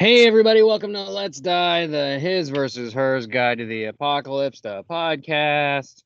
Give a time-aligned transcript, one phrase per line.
[0.00, 4.84] Hey, everybody, welcome to Let's Die, the His versus Hers Guide to the Apocalypse, the
[4.88, 6.04] podcast.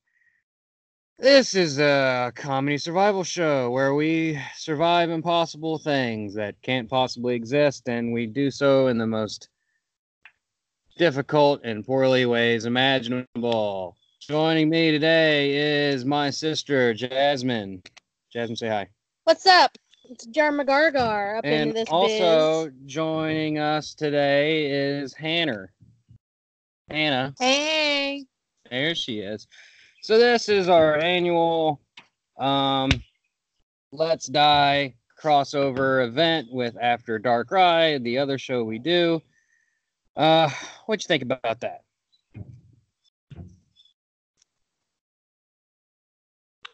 [1.18, 7.86] This is a comedy survival show where we survive impossible things that can't possibly exist,
[7.86, 9.50] and we do so in the most
[10.96, 13.98] difficult and poorly ways imaginable.
[14.22, 17.82] Joining me today is my sister, Jasmine.
[18.32, 18.88] Jasmine, say hi.
[19.24, 19.76] What's up?
[20.10, 22.74] It's Jar McGargar up in And this also biz.
[22.86, 25.68] joining us today is Hannah.
[26.90, 28.26] Hannah, Hey.
[28.70, 29.46] there she is.
[30.02, 31.80] So this is our annual
[32.38, 32.90] um
[33.92, 39.22] Let's Die crossover event with After Dark Ride, the other show we do.
[40.16, 40.50] Uh
[40.86, 41.81] what'd you think about that?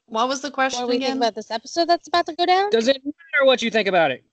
[0.09, 1.17] What was the question What do we think again?
[1.19, 2.71] about this episode that's about to go down?
[2.71, 4.25] Does it matter what you think about it?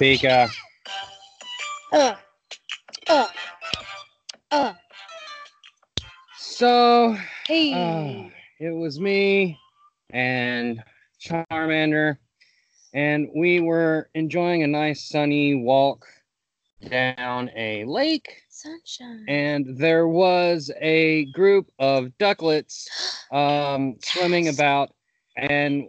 [0.00, 0.48] Pika.
[1.92, 2.14] Uh,
[3.08, 3.26] uh,
[4.50, 4.74] uh.
[6.38, 7.72] So Hey.
[7.72, 9.58] Uh, it was me
[10.10, 10.82] and
[11.20, 12.18] Charmander,
[12.94, 16.06] and we were enjoying a nice sunny walk
[16.88, 19.24] down a lake, Sunshine.
[19.28, 22.88] and there was a group of ducklets
[23.32, 24.90] um, swimming about,
[25.36, 25.84] and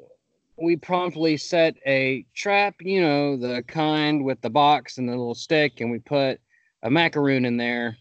[0.57, 5.35] we promptly set a trap, you know, the kind with the box and the little
[5.35, 6.39] stick, and we put
[6.83, 7.97] a macaroon in there,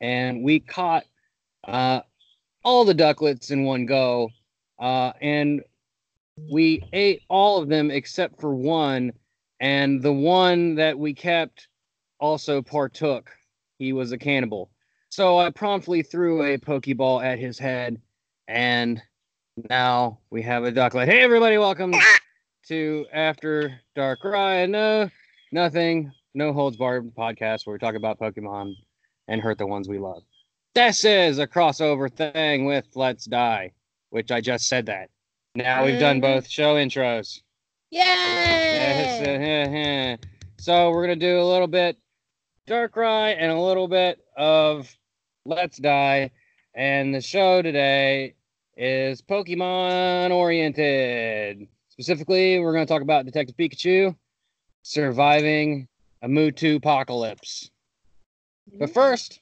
[0.00, 1.04] and we caught
[1.64, 2.00] uh,
[2.66, 4.28] all the ducklets in one go,
[4.80, 5.62] uh, and
[6.50, 9.12] we ate all of them except for one,
[9.60, 11.68] and the one that we kept
[12.18, 13.30] also partook.
[13.78, 14.68] He was a cannibal.
[15.10, 18.00] So I promptly threw a Pokeball at his head,
[18.48, 19.00] and
[19.70, 21.06] now we have a ducklet.
[21.06, 21.94] Hey, everybody, welcome
[22.66, 24.70] to After Dark Ride.
[24.70, 25.08] No,
[25.52, 28.74] nothing, no holds barred podcast where we talk about Pokemon
[29.28, 30.24] and hurt the ones we love.
[30.76, 33.72] This is a crossover thing with Let's Die,
[34.10, 35.08] which I just said that.
[35.54, 36.20] Now we've done Mhm.
[36.20, 37.40] both show intros.
[37.88, 40.12] Yes, Yay!
[40.12, 40.16] uh,
[40.58, 41.96] so we're gonna do a little bit
[42.66, 44.94] Dark Darkrai and a little bit of
[45.46, 46.30] Let's Die,
[46.74, 48.34] and the show today
[48.76, 51.68] is Pokemon oriented.
[51.88, 54.14] Specifically, we're gonna talk about Detective Pikachu
[54.82, 55.88] surviving
[56.20, 57.70] a Mewtwo apocalypse.
[58.78, 59.40] But first,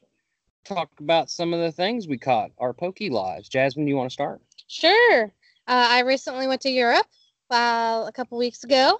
[0.64, 3.48] talk about some of the things we caught, our Poke lives.
[3.48, 4.40] Jasmine, Do you want to start?
[4.66, 5.24] Sure.
[5.66, 7.06] Uh, I recently went to Europe
[7.50, 8.98] uh, a couple weeks ago,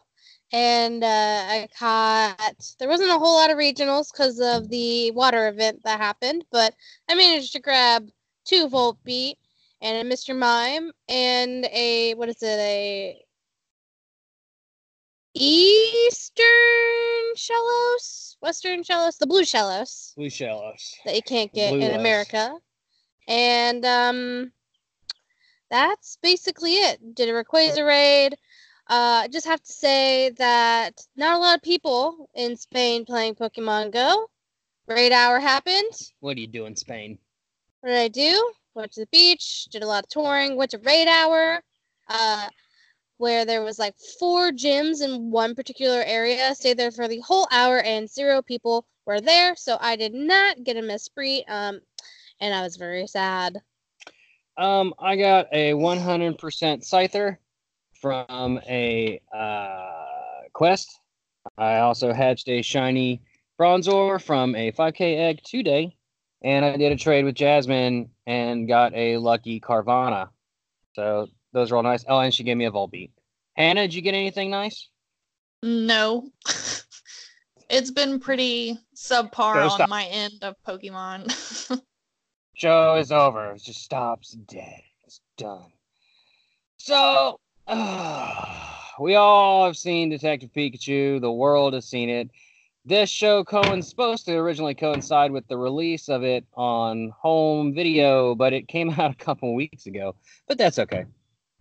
[0.53, 1.07] and uh,
[1.47, 2.75] I caught.
[2.79, 6.75] There wasn't a whole lot of regionals because of the water event that happened, but
[7.09, 8.09] I managed to grab
[8.45, 9.37] two Volbeat
[9.81, 10.37] and a Mr.
[10.37, 13.21] Mime and a what is it a
[15.35, 16.45] Eastern
[17.37, 20.95] Shellos, Western Shellos, the blue Shellos Blue Shellos.
[21.05, 21.99] that you can't get Blue in.
[21.99, 22.57] America.
[23.27, 24.53] And um
[25.71, 27.15] that's basically it.
[27.15, 28.35] Did a Rayquaza raid.
[28.89, 33.35] Uh I just have to say that not a lot of people in Spain playing
[33.35, 34.29] Pokemon Go.
[34.87, 35.95] Raid hour happened.
[36.21, 37.19] What do you do in Spain?
[37.81, 38.53] What did I do?
[38.75, 41.63] Went to the beach, did a lot of touring, went to raid hour,
[42.09, 42.49] uh,
[43.25, 46.55] where there was like four gyms in one particular area.
[46.55, 50.63] Stayed there for the whole hour, and zero people were there, so I did not
[50.63, 51.81] get a Mesprit, um,
[52.39, 53.63] and I was very sad.
[54.59, 56.37] Um, I got a 100%
[56.87, 57.39] Scyther
[57.95, 61.01] from a uh, quest.
[61.57, 63.23] I also hatched a shiny
[63.59, 65.97] Bronzor from a 5k egg today.
[66.43, 70.29] And I did a trade with Jasmine and got a lucky Carvanha.
[70.93, 72.05] So those are all nice.
[72.07, 73.11] Oh, and she gave me a Volbeat.
[73.57, 74.89] Hannah, did you get anything nice?
[75.63, 76.29] No.
[77.71, 79.89] it's been pretty subpar on stop.
[79.89, 81.31] my end of Pokemon.
[82.55, 83.53] Show is over.
[83.53, 84.83] It just stops dead.
[85.05, 85.73] It's done.
[86.79, 87.41] So,
[89.01, 91.21] we all have seen Detective Pikachu.
[91.21, 92.31] The world has seen it.
[92.87, 98.35] This show coinc- supposed to originally coincide with the release of it on home video,
[98.35, 100.15] but it came out a couple weeks ago.
[100.47, 101.07] But that's okay.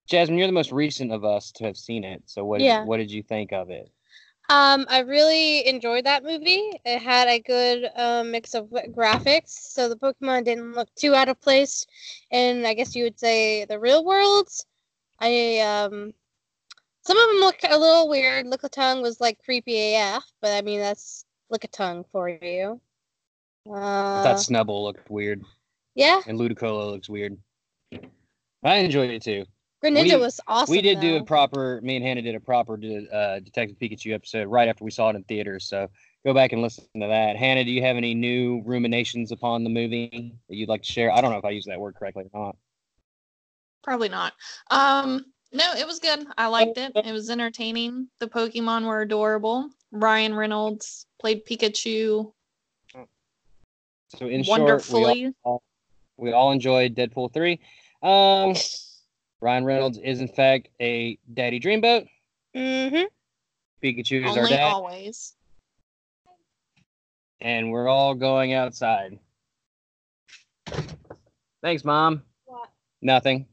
[0.07, 2.23] Jasmine, you're the most recent of us to have seen it.
[2.25, 2.61] So what?
[2.61, 2.83] Yeah.
[2.83, 3.89] What did you think of it?
[4.49, 6.71] Um, I really enjoyed that movie.
[6.83, 11.29] It had a good uh, mix of graphics, so the Pokemon didn't look too out
[11.29, 11.85] of place.
[12.29, 14.49] And I guess you would say the real world.
[15.19, 16.13] I um,
[17.05, 18.45] Some of them look a little weird.
[18.45, 22.81] Lickitung was like creepy AF, but I mean that's Lickitung for you.
[23.69, 25.41] I Uh, thought Snubbull looked weird,
[25.95, 27.37] yeah, and Ludicolo looks weird.
[28.63, 29.45] I enjoyed it too.
[29.83, 30.71] Greninja we- was awesome.
[30.71, 31.81] we did do a proper.
[31.81, 35.15] Me and Hannah did a proper uh, Detective Pikachu episode right after we saw it
[35.15, 35.65] in theaters.
[35.65, 35.89] So
[36.25, 37.35] go back and listen to that.
[37.35, 41.11] Hannah, do you have any new ruminations upon the movie that you'd like to share?
[41.11, 42.55] I don't know if I used that word correctly or not.
[43.83, 44.33] Probably not.
[44.71, 46.25] Um, no, it was good.
[46.37, 46.93] I liked it.
[46.95, 48.07] It was entertaining.
[48.19, 49.69] The Pokemon were adorable.
[49.91, 52.31] Ryan Reynolds played Pikachu
[54.15, 55.33] So in short, we wonderfully.
[55.43, 55.61] all,
[56.17, 57.59] we all enjoyed Deadpool three.
[58.01, 58.55] Um,
[59.43, 62.07] Ryan Reynolds is in fact a daddy dreamboat.
[62.55, 63.07] Mhm.
[63.83, 65.35] Pikachu is our dad, always.
[67.41, 69.19] and we're all going outside.
[71.61, 72.23] Thanks, mom.
[72.45, 72.69] What?
[73.01, 73.45] Nothing.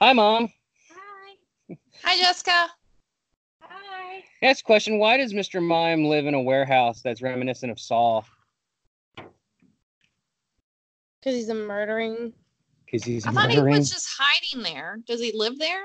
[0.00, 0.52] Hi, mom.
[0.90, 1.76] Hi.
[2.02, 2.68] Hi, Jessica.
[3.62, 4.22] Hi.
[4.42, 5.62] Next question: Why does Mr.
[5.62, 8.20] Mime live in a warehouse that's reminiscent of Saw?
[9.16, 9.30] Because
[11.22, 12.34] he's a murdering.
[12.96, 14.98] Because he's I thought he was just hiding there.
[15.06, 15.82] Does he live there?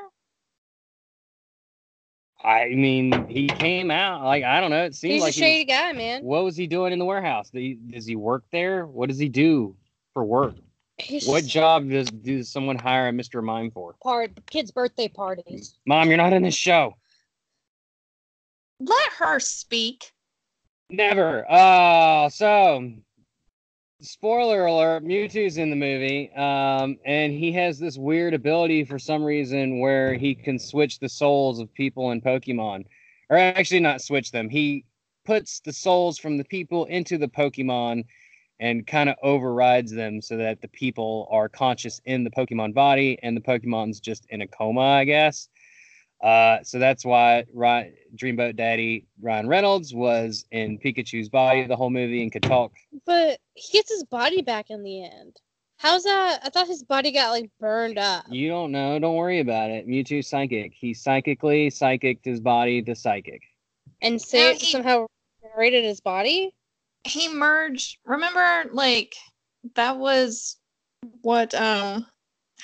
[2.44, 4.86] I mean, he came out like I don't know.
[4.86, 6.24] It seems He's like a was- shady guy, man.
[6.24, 7.50] what was he doing in the warehouse?
[7.52, 8.86] He, does he work there?
[8.88, 9.76] What does he do
[10.14, 10.56] for work?
[10.98, 13.44] He's What job does does someone hire a Mr.
[13.44, 13.94] Mime for?
[14.02, 15.78] part kids' birthday parties.
[15.86, 16.96] Mom, you're not in this show.
[18.80, 20.12] Let her speak.
[20.90, 21.46] Never.
[21.52, 22.94] Uh so
[24.02, 26.32] spoiler alert, Mewtwo's in the movie.
[26.34, 31.10] Um, and he has this weird ability for some reason where he can switch the
[31.10, 32.86] souls of people in Pokemon.
[33.30, 34.50] Or actually not switch them.
[34.50, 34.86] He
[35.26, 38.04] puts the souls from the people into the Pokemon
[38.60, 43.18] and kind of overrides them so that the people are conscious in the Pokemon body
[43.24, 45.48] and the Pokemon's just in a coma, I guess.
[46.22, 51.90] Uh, so that's why Ryan, Dreamboat Daddy Ryan Reynolds was in Pikachu's body the whole
[51.90, 52.74] movie and could talk.
[53.06, 55.38] But he gets his body back in the end.
[55.78, 56.42] How's that?
[56.44, 58.26] I thought his body got like burned up.
[58.30, 59.00] You don't know.
[59.00, 59.88] Don't worry about it.
[59.88, 60.74] Mewtwo's psychic.
[60.76, 63.42] He psychically psychicked his body to psychic.
[64.00, 65.08] And say he- somehow
[65.42, 66.54] regenerated his body.
[67.04, 67.98] He merged.
[68.06, 69.16] Remember, like
[69.74, 70.58] that was
[71.22, 72.06] what um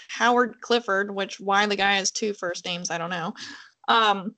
[0.09, 3.33] Howard Clifford, which why the guy has two first names, I don't know.
[3.87, 4.35] Um,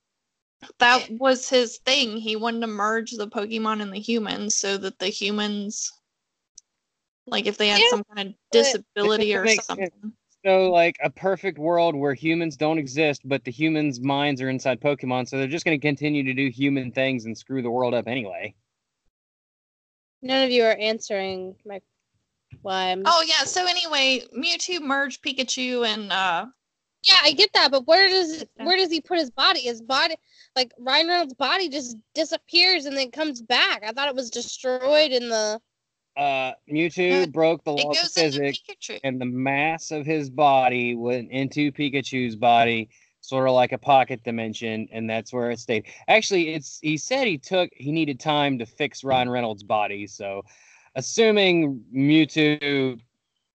[0.80, 2.18] that was his thing.
[2.18, 5.92] He wanted to merge the Pokemon and the humans so that the humans,
[7.26, 9.92] like if they had Yeah, some kind of disability or makes sense.
[9.92, 10.14] something.
[10.46, 14.80] So, like a perfect world where humans don't exist, but the humans' minds are inside
[14.80, 17.94] Pokemon, so they're just going to continue to do human things and screw the world
[17.94, 18.54] up anyway.
[20.22, 21.82] None of you are answering my
[22.62, 23.46] why I'm Oh yeah.
[23.46, 26.46] So anyway, Mewtwo merged Pikachu and uh
[27.04, 29.62] Yeah, I get that, but where does where does he put his body?
[29.62, 30.16] His body,
[30.56, 33.84] like Ryan Reynolds' body, just disappears and then comes back.
[33.86, 35.62] I thought it was destroyed in the.
[36.18, 38.60] Uh, Mewtwo broke the it laws of physics.
[39.04, 42.90] And the mass of his body went into Pikachu's body,
[43.22, 45.86] sort of like a pocket dimension, and that's where it stayed.
[46.10, 50.44] Actually, it's he said he took he needed time to fix Ryan Reynolds' body, so
[50.96, 53.00] assuming Mewtwo,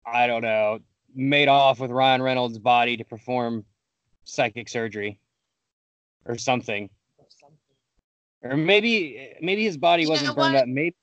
[0.05, 0.79] I don't know,
[1.15, 3.65] made off with Ryan Reynolds' body to perform
[4.25, 5.19] psychic surgery
[6.25, 6.89] or something.
[8.41, 10.63] Or maybe maybe his body You wasn't burned what?
[10.63, 10.67] up.
[10.67, 10.95] Maybe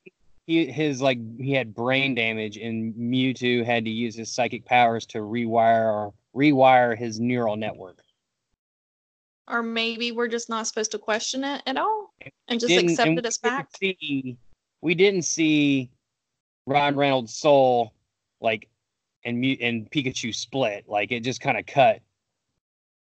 [0.46, 5.06] he his like he had brain damage and Mewtwo had to use his psychic powers
[5.06, 7.98] to rewire or rewire his neural network.
[9.48, 12.12] Or maybe we're just not supposed to question it at all
[12.48, 13.78] and just accept it as fact.
[13.78, 14.36] See,
[14.80, 15.90] we didn't see
[16.70, 17.92] Ryan Reynolds' soul
[18.40, 18.68] like
[19.24, 20.84] and and Pikachu split.
[20.88, 22.00] Like it just kind of cut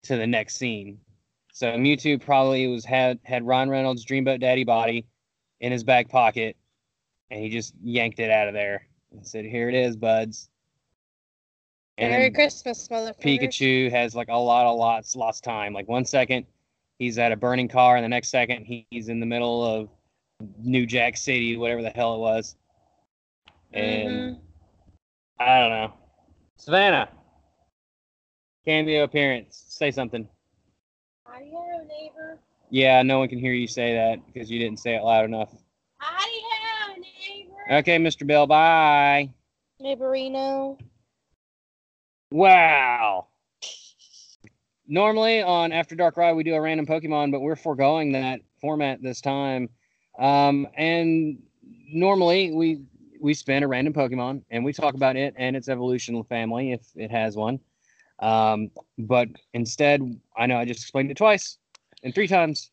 [0.04, 1.00] to the next scene.
[1.52, 5.06] So Mewtwo probably was had had Ryan Reynolds' Dreamboat Daddy body
[5.62, 6.56] in his back pocket,
[7.32, 10.50] and he just yanked it out of there and said, "Here it is, buds."
[11.98, 13.22] And Merry Christmas, motherfucker.
[13.22, 15.74] Pikachu has like a lot of lots lost time.
[15.74, 16.46] Like one second
[17.00, 19.90] he's at a burning car, and the next second he's in the middle of
[20.60, 22.56] New Jack City, whatever the hell it was.
[23.74, 24.40] And Mhm.
[25.40, 25.94] I don't know.
[26.58, 27.10] Savannah,
[28.66, 29.66] cameo appearance.
[29.70, 30.28] Say something.
[31.26, 32.40] Howdy-ho, neighbor.
[32.70, 35.54] Yeah, no one can hear you say that because you didn't say it loud enough.
[35.98, 37.74] Howdy-ho, neighbor.
[37.80, 38.26] Okay, Mr.
[38.26, 38.48] Bill.
[38.48, 39.30] Bye.
[39.82, 40.80] Neighborino.
[42.32, 43.28] Wow.
[44.88, 49.02] Normally on After Dark Ride we do a random Pokemon, but we're foregoing that format
[49.02, 49.70] this time.
[50.20, 51.42] Um, and
[51.92, 52.82] normally we
[53.26, 56.82] we spin a random Pokemon and we talk about it and its evolutional family if
[56.96, 57.60] it has one.
[58.20, 60.00] Um, but instead,
[60.38, 61.58] I know I just explained it twice
[62.04, 62.70] and three times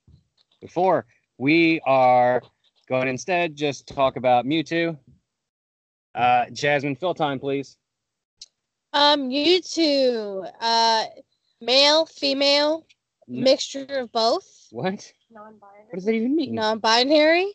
[0.60, 1.06] before.
[1.38, 2.42] We are
[2.86, 4.98] going to instead just talk about Mewtwo.
[6.14, 7.78] Uh, Jasmine, fill time, please.
[8.92, 11.04] Um, Mewtwo, uh,
[11.62, 12.86] male, female,
[13.26, 15.10] N- mixture of both, What?
[15.30, 15.84] Non-binary.
[15.86, 16.54] What does that even mean?
[16.56, 17.54] non-binary.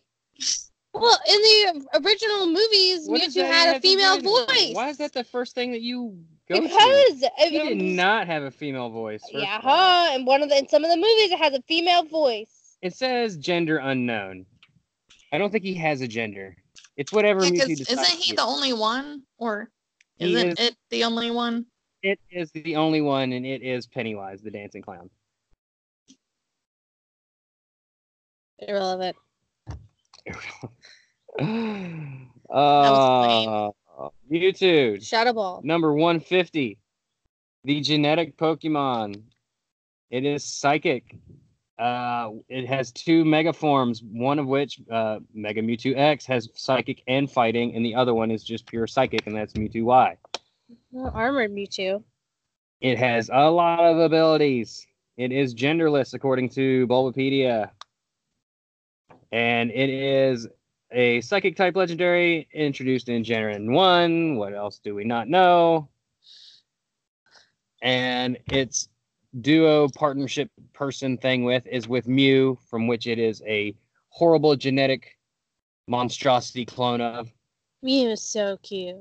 [1.00, 4.74] Well, in the original movies, What Mewtwo had a female voice.
[4.74, 6.18] Why is that the first thing that you
[6.50, 6.62] go to?
[6.62, 9.22] Because He did not have a female voice.
[9.32, 10.10] Yeah, huh?
[10.12, 12.78] And one of the in some of the movies, it has a female voice.
[12.82, 14.46] It says gender unknown.
[15.32, 16.56] I don't think he has a gender.
[16.96, 18.02] It's whatever Yeah, Mewtwo 'cause decides.
[18.02, 18.48] isn't he to the be.
[18.48, 19.72] only one, or
[20.20, 21.66] isn't is- it the only one?
[22.04, 25.10] It is the only one, and it is Pennywise, the dancing clown.
[28.60, 29.16] Irrelevant.
[31.40, 33.72] Uh,
[34.32, 35.62] Mewtwo, Shadow Ball.
[35.64, 36.78] number 150.
[37.64, 39.22] The genetic Pokemon.
[40.10, 41.16] It is psychic.
[41.78, 47.04] Uh, it has two mega forms, one of which, uh, Mega Mewtwo X, has psychic
[47.08, 50.18] and fighting, and the other one is just pure psychic, and that's Mewtwo Y.
[50.96, 52.04] Oh, armored Mewtwo.
[52.82, 54.88] It has a lot of abilities.
[55.18, 57.70] It is genderless according to Bulbapedia.
[59.32, 60.48] And it is
[60.92, 64.36] a psychic type legendary introduced in Gen 1.
[64.38, 65.90] What else do we not know?
[67.82, 68.90] And its
[69.42, 73.76] duo partnership person thing with is with Mew, from which it is a
[74.10, 75.18] horrible genetic
[75.88, 77.32] monstrosity clone of.
[77.84, 78.98] Mew is so cute.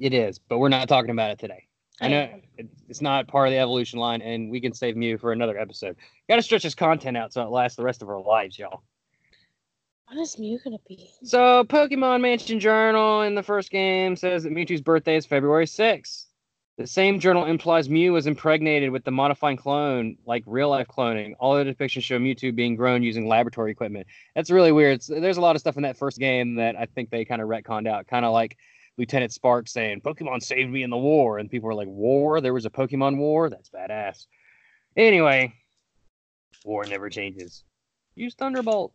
[0.00, 1.68] It is, but we're not talking about it today.
[2.00, 2.40] I know know.
[2.88, 5.96] it's not part of the evolution line, and we can save Mew for another episode.
[6.28, 8.82] Got to stretch this content out so it lasts the rest of our lives, y'all.
[10.12, 11.08] What is Mew gonna be?
[11.24, 16.26] So, Pokemon Mansion Journal in the first game says that Mewtwo's birthday is February 6th.
[16.76, 21.32] The same journal implies Mew was impregnated with the modifying clone, like real life cloning.
[21.40, 24.06] All the depictions show Mewtwo being grown using laboratory equipment.
[24.34, 24.96] That's really weird.
[25.00, 27.40] It's- there's a lot of stuff in that first game that I think they kind
[27.40, 28.58] of retconned out, kind of like
[28.98, 31.38] Lieutenant Spark saying, Pokemon saved me in the war.
[31.38, 32.42] And people were like, War?
[32.42, 33.48] There was a Pokemon war?
[33.48, 34.26] That's badass.
[34.94, 35.54] Anyway,
[36.66, 37.64] war never changes.
[38.14, 38.92] Use Thunderbolt.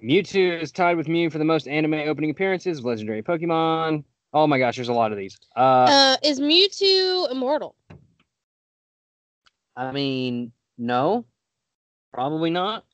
[0.00, 4.04] Mewtwo is tied with Mew for the most anime opening appearances of legendary Pokemon.
[4.32, 5.38] Oh my gosh, there's a lot of these.
[5.56, 7.76] Uh, Uh, is Mewtwo immortal?
[9.76, 11.24] I mean, no,
[12.12, 12.84] probably not.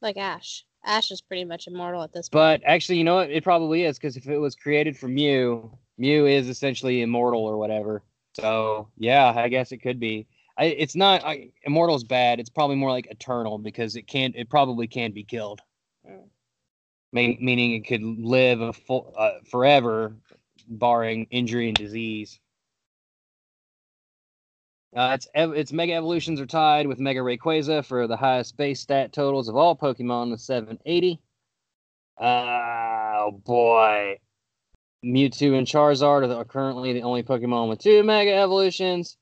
[0.00, 0.64] Like Ash.
[0.84, 2.62] Ash is pretty much immortal at this point.
[2.62, 3.30] But actually, you know what?
[3.30, 7.58] It probably is because if it was created from Mew, Mew is essentially immortal or
[7.58, 8.02] whatever.
[8.34, 10.26] So yeah, I guess it could be.
[10.58, 12.40] I, it's not I, immortal's bad.
[12.40, 14.34] It's probably more like eternal because it can't.
[14.36, 15.60] It probably can be killed.
[16.08, 16.28] Mm.
[17.12, 20.16] Mean, meaning it could live a full, uh, forever,
[20.68, 22.40] barring injury and disease.
[24.94, 29.12] Uh, its its mega evolutions are tied with Mega Rayquaza for the highest base stat
[29.12, 31.20] totals of all Pokemon with 780.
[32.18, 34.18] Oh boy.
[35.04, 39.18] Mewtwo and Charizard are, the, are currently the only Pokemon with two Mega Evolutions.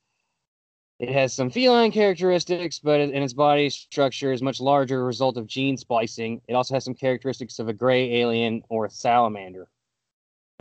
[0.99, 5.35] It has some feline characteristics, but in its body structure is much larger, a result
[5.35, 6.41] of gene splicing.
[6.47, 9.67] It also has some characteristics of a gray alien or a salamander.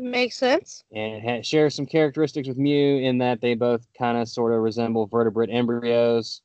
[0.01, 0.83] Makes sense.
[0.93, 4.53] And it ha- shares some characteristics with Mew in that they both kind of sort
[4.53, 6.43] of resemble vertebrate embryos.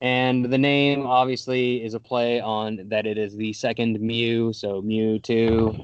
[0.00, 4.80] And the name obviously is a play on that it is the second Mew, so
[4.80, 5.78] Mew 2.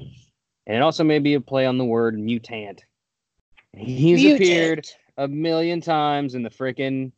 [0.65, 2.83] And it also may be a play on the word mutant.
[3.75, 7.11] He's appeared a million times in the frickin'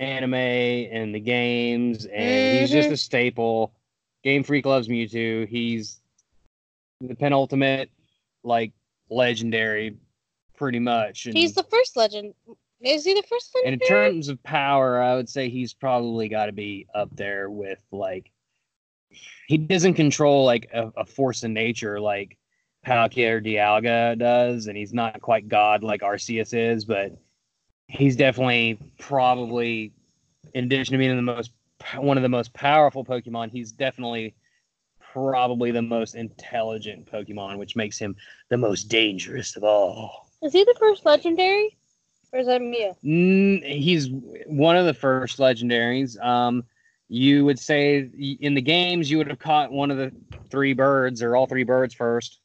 [0.00, 2.92] anime and the games, and he's just Mhm.
[2.92, 3.72] a staple.
[4.24, 5.46] Game Freak loves Mewtwo.
[5.46, 6.00] He's
[7.00, 7.90] the penultimate,
[8.42, 8.72] like
[9.10, 9.96] legendary,
[10.56, 11.26] pretty much.
[11.26, 12.34] And, He's the first legend.
[12.80, 16.46] Is he the first and in terms of power, I would say he's probably got
[16.46, 18.30] to be up there with like.
[19.48, 22.38] He doesn't control like a, a force in nature like
[22.86, 27.18] Palkia or Dialga does, and he's not quite God like Arceus is, but
[27.90, 29.92] he's definitely probably,
[30.54, 31.52] in addition to being the most
[31.96, 34.34] one of the most powerful Pokemon, he's definitely
[35.12, 38.14] probably the most intelligent Pokemon, which makes him
[38.48, 40.28] the most dangerous of all.
[40.42, 41.76] Is he the first legendary?
[42.32, 42.94] Or is that Mew?
[43.04, 44.08] Mm, he's
[44.46, 46.22] one of the first legendaries.
[46.22, 46.64] Um,
[47.08, 48.08] you would say
[48.40, 50.12] in the games you would have caught one of the
[50.48, 52.40] three birds or all three birds first.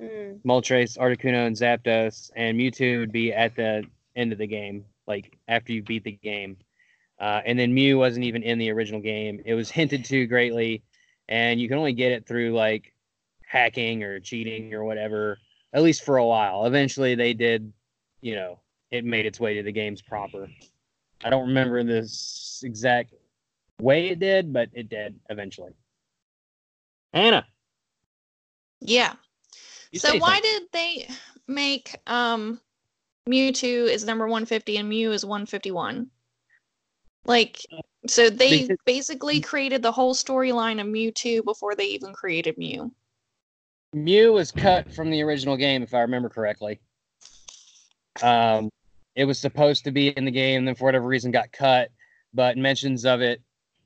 [0.00, 0.40] Mm.
[0.46, 3.84] Moltres, Articuno, and Zapdos, and Mewtwo would be at the
[4.18, 6.56] end of the game, like after you beat the game.
[7.20, 9.40] Uh, and then Mew wasn't even in the original game.
[9.44, 10.82] It was hinted to greatly,
[11.28, 12.92] and you can only get it through like
[13.44, 15.38] hacking or cheating or whatever,
[15.72, 16.66] at least for a while.
[16.66, 17.72] Eventually, they did
[18.20, 18.58] you know,
[18.90, 20.48] it made its way to the games proper.
[21.24, 23.14] I don't remember this exact
[23.80, 25.72] way it did, but it did eventually.
[27.12, 27.46] Anna,
[28.80, 29.14] Yeah.
[29.92, 30.42] you so why something.
[30.42, 31.08] did they
[31.46, 32.60] make um
[33.28, 36.08] Mewtwo is number 150 and Mew is 151?
[37.24, 37.60] Like
[38.06, 42.90] so they basically created the whole storyline of Mewtwo before they even created Mew.
[43.92, 46.80] Mew was cut from the original game, if I remember correctly.
[48.22, 48.70] Um,
[49.14, 51.90] it was supposed to be in the game, then for whatever reason got cut,
[52.34, 53.42] but mentions of it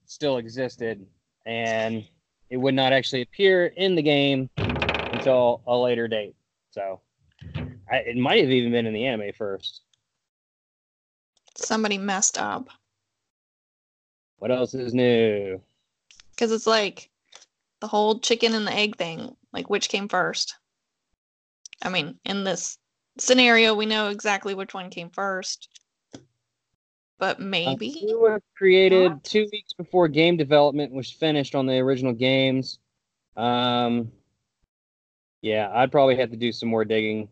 [0.07, 1.07] still existed,
[1.47, 2.07] and
[2.51, 6.35] it would not actually appear in the game until a later date.
[6.71, 7.01] So,
[7.93, 9.83] I, it might have even been in the anime first.
[11.57, 12.71] Somebody messed up
[14.39, 15.61] What else is new?
[16.31, 17.11] because it's like
[17.81, 19.37] the whole chicken and the egg thing.
[19.53, 20.57] Like which came first?
[21.83, 22.79] I mean, in this
[23.19, 25.69] scenario, we know exactly which one came first,
[27.19, 28.01] but maybe.
[28.03, 32.79] Mew was created two weeks before game development was finished on the original games.
[33.37, 34.11] Um,
[35.43, 37.29] yeah, I'd probably have to do some more digging.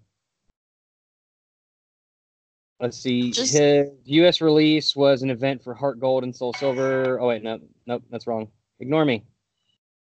[2.81, 3.31] Let's see.
[3.31, 4.41] Just- His U.S.
[4.41, 7.21] release was an event for Heart Gold and Soul Silver.
[7.21, 8.49] Oh wait, no, nope, that's wrong.
[8.81, 9.25] Ignore me.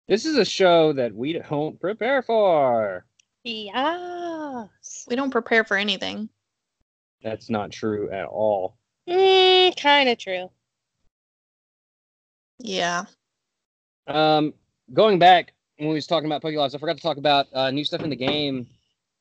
[0.08, 3.06] This is a show that we don't prepare for.
[3.44, 5.06] Yes.
[5.08, 6.30] We don't prepare for anything.
[7.24, 8.78] That's not true at all.
[9.10, 10.52] Mm, kind of true.
[12.60, 13.06] Yeah.
[14.08, 14.54] Um,
[14.94, 17.84] going back when we was talking about Pokélives, I forgot to talk about uh, new
[17.84, 18.68] stuff in the game.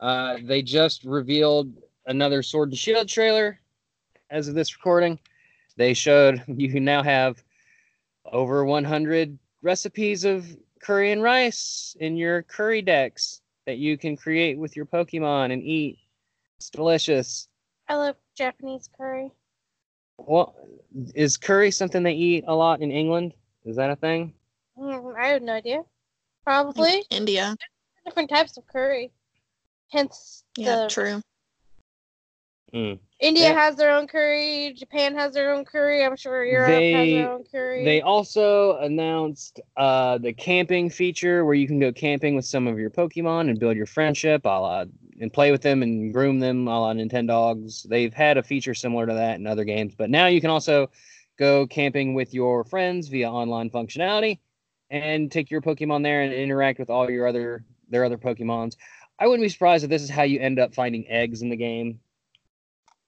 [0.01, 1.73] Uh, they just revealed
[2.11, 3.59] another Sword and Shield trailer.
[4.31, 5.19] As of this recording,
[5.77, 7.43] they showed you can now have
[8.27, 10.45] over 100 recipes of
[10.83, 15.63] curry and rice in your curry decks that you can create with your Pokemon and
[15.63, 15.99] eat.
[16.59, 17.49] It's delicious.
[17.89, 19.31] I love Japanese curry.
[20.19, 20.55] Well,
[21.15, 23.33] is curry something they eat a lot in England?
[23.65, 24.35] Is that a thing?
[24.79, 25.83] Mm, I have no idea.
[26.45, 27.57] Probably India.
[28.05, 29.13] different types of curry.
[29.93, 31.23] Hence, Yeah, the true.
[32.73, 32.99] Mm.
[33.21, 33.55] India Yeah.
[33.55, 34.73] has their own curry.
[34.77, 36.05] Japan has their own curry.
[36.05, 37.85] I'm sure Europe has They- their own curry.
[37.85, 42.79] They also announced uh, the camping feature where you can go camping with some of
[42.79, 44.85] your Pokemon and build your friendship, a la,
[45.21, 47.83] and play with them and groom them, a la Nintendogs.
[47.89, 50.91] They've had a feature similar to that in other games, but now you can also
[51.39, 54.39] go camping with your friends via online functionality
[54.91, 58.77] and take your Pokemon there and interact with all your other their other Pokemons.
[59.19, 61.57] I wouldn't be surprised if this is how you end up finding eggs in the
[61.57, 61.99] game,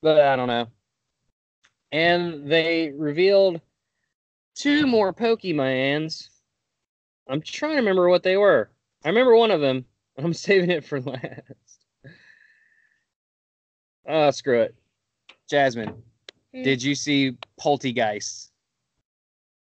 [0.02, 0.66] but I don't know.
[1.92, 3.60] And they revealed
[4.54, 6.28] two more Pokemons.
[7.28, 8.70] I'm trying to remember what they were.
[9.04, 9.84] I remember one of them.
[10.18, 11.42] I'm saving it for last.
[14.06, 14.74] Oh, screw it.
[15.48, 16.02] Jasmine,
[16.54, 16.62] Hmm.
[16.62, 18.50] did you see Polteageist?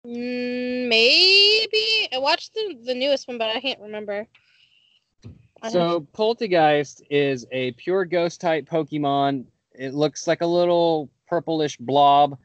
[0.06, 4.28] Mm, maybe I watched the the newest one, but I can't remember.
[5.62, 9.46] I So Polteageist is a pure ghost type Pokemon.
[9.78, 12.38] It looks like a little purplish blob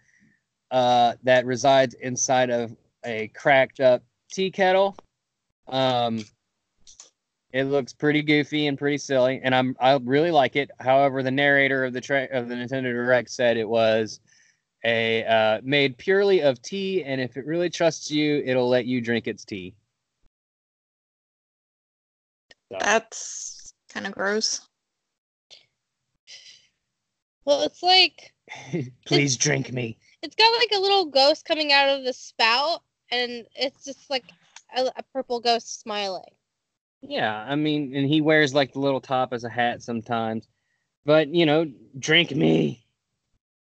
[0.70, 4.96] uh, that resides inside of a cracked up tea kettle.
[5.68, 6.24] Um,
[7.52, 10.70] it looks pretty goofy and pretty silly, and I'm I really like it.
[10.80, 14.20] However, the narrator of the tra- of the Nintendo Direct said it was
[14.84, 19.00] a uh, made purely of tea, and if it really trusts you, it'll let you
[19.00, 19.74] drink its tea.
[22.70, 24.66] So- That's kind of gross.
[27.44, 28.32] Well, it's like
[29.06, 29.98] Please drink me.
[30.22, 34.24] it's got like a little ghost coming out of the spout, and it's just like
[34.76, 36.22] a, a purple ghost smiling.
[37.00, 40.46] Yeah, I mean, and he wears like the little top as a hat sometimes.
[41.04, 42.86] But you know, drink me.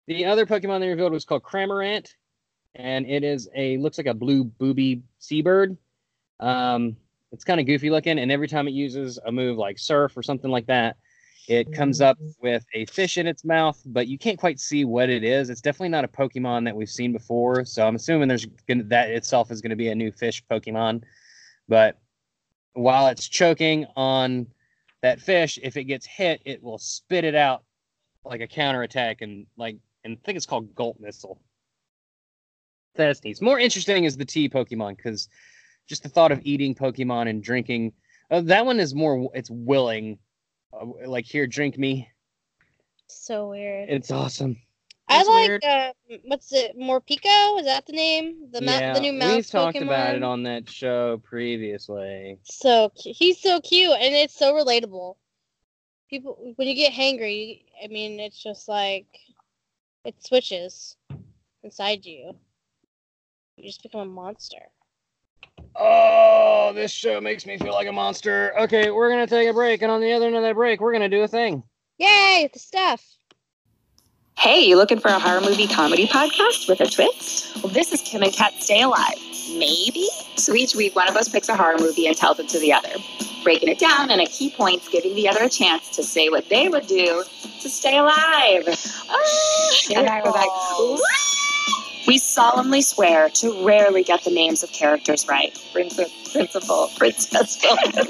[0.06, 2.08] The other Pokemon they revealed was called Cramorant,
[2.74, 5.76] and it is a looks like a blue booby seabird.
[6.40, 6.96] Um,
[7.30, 10.22] it's kind of goofy looking, and every time it uses a move like Surf or
[10.22, 10.96] something like that,
[11.48, 15.08] it comes up with a fish in its mouth, but you can't quite see what
[15.08, 15.48] it is.
[15.48, 19.08] It's definitely not a Pokemon that we've seen before, so I'm assuming there's gonna that
[19.08, 21.04] itself is going to be a new fish Pokemon.
[21.66, 21.98] But
[22.74, 24.46] while it's choking on
[25.02, 27.64] that fish, if it gets hit, it will spit it out
[28.24, 31.40] like a counterattack and like and I think it's called Gulp Missile.
[32.94, 33.40] That's neat.
[33.40, 35.30] More interesting is the tea Pokemon because
[35.88, 37.94] just the thought of eating Pokemon and drinking.
[38.30, 39.30] Uh, that one is more.
[39.32, 40.18] It's willing.
[40.72, 42.08] Uh, like here, drink me.
[43.08, 43.88] So weird.
[43.88, 44.58] It's awesome.
[45.08, 45.64] I That's like weird.
[45.64, 45.92] uh,
[46.26, 46.76] what's it?
[46.78, 47.58] Morpeko?
[47.60, 48.50] Is that the name?
[48.52, 49.82] The ma- the new mouse we've talked Pokemon.
[49.82, 52.38] about it on that show previously.
[52.44, 55.16] So he's so cute and it's so relatable.
[56.10, 59.06] people when you get hangry, I mean, it's just like
[60.04, 60.96] it switches
[61.62, 62.34] inside you.
[63.56, 64.68] You just become a monster.
[65.76, 68.52] Oh, this show makes me feel like a monster.
[68.58, 70.92] Okay, we're gonna take a break, and on the other end of that break, we're
[70.92, 71.62] gonna do a thing.
[71.98, 73.04] Yay, the stuff.
[74.38, 77.62] Hey, you looking for a horror movie comedy podcast with a twist?
[77.62, 79.16] Well, this is Kim and Kat Stay Alive.
[79.58, 80.06] Maybe?
[80.36, 82.72] So each week, one of us picks a horror movie and tells it to the
[82.72, 82.92] other,
[83.42, 86.48] breaking it down and at key points, giving the other a chance to say what
[86.50, 87.24] they would do
[87.62, 88.68] to stay alive.
[89.10, 91.37] Ah, and I was like, "Woo!"
[92.08, 95.56] We solemnly swear to rarely get the names of characters right.
[95.74, 98.08] Princess, Principal, Princess Wilkins.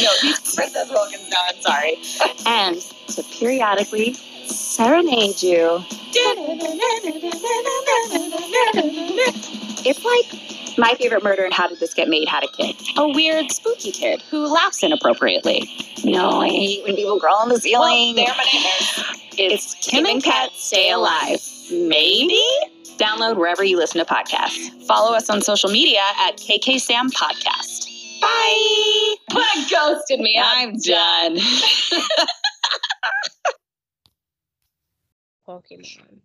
[0.00, 1.30] No, these Princess Wilkins.
[1.30, 1.96] No, I'm sorry.
[2.46, 2.76] And
[3.08, 4.12] to periodically
[4.44, 5.82] serenade you.
[9.82, 12.76] It's like my favorite murder and how did this get made had a kid.
[12.98, 15.70] A weird, spooky kid who laughs inappropriately.
[16.04, 18.14] No, I hate when people crawl on the ceiling.
[18.16, 19.20] Well, they're my nightmares.
[19.38, 21.40] It's Kim and Kat Stay Alive.
[21.70, 22.42] Maybe?
[22.98, 24.84] Download wherever you listen to podcasts.
[24.86, 27.86] Follow us on social media at KK Sam Podcast.
[28.20, 29.14] Bye.
[29.32, 30.40] What ghosted me?
[30.42, 31.38] I'm done.
[35.48, 36.20] Pokemon.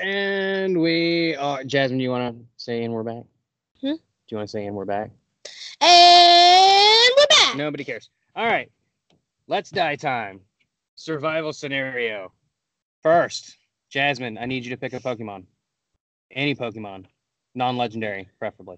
[0.00, 1.98] And we are Jasmine.
[1.98, 3.24] Do you want to say and we're back?
[3.80, 3.92] Hmm?
[3.94, 5.10] Do you want to say and we're back?
[5.80, 7.56] And we're back.
[7.56, 8.10] Nobody cares.
[8.36, 8.70] All right,
[9.48, 10.40] let's die time.
[10.94, 12.32] Survival scenario.
[13.08, 13.56] First,
[13.88, 15.44] Jasmine, I need you to pick a Pokemon.
[16.30, 17.06] Any Pokemon,
[17.54, 18.76] non-legendary, preferably.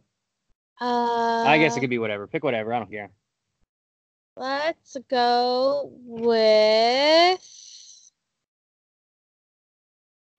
[0.81, 2.29] Uh, I guess it could be whatever.
[2.29, 2.73] Pick whatever.
[2.73, 3.11] I don't care.
[4.37, 7.41] Let's go with.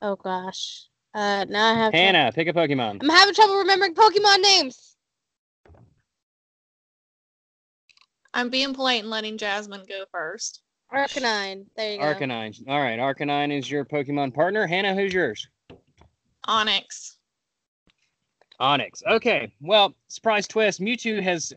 [0.02, 0.86] Oh gosh.
[1.14, 1.92] Uh, now I have.
[1.92, 3.00] to- Hannah, pick a Pokemon.
[3.04, 4.96] I'm having trouble remembering Pokemon names.
[8.34, 10.62] I'm being polite and letting Jasmine go first.
[10.94, 11.66] Arcanine.
[11.76, 12.04] There you go.
[12.04, 12.68] Arcanine.
[12.68, 14.68] All right, Arcanine is your Pokemon partner.
[14.68, 15.48] Hannah, who's yours?
[16.48, 17.16] Onix.
[18.60, 19.02] Onix.
[19.08, 19.54] Okay.
[19.62, 20.82] Well, surprise twist.
[20.82, 21.54] Mewtwo has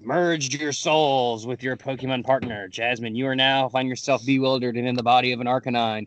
[0.00, 2.68] merged your souls with your Pokemon partner.
[2.68, 6.06] Jasmine, you are now find yourself bewildered and in the body of an Arcanine.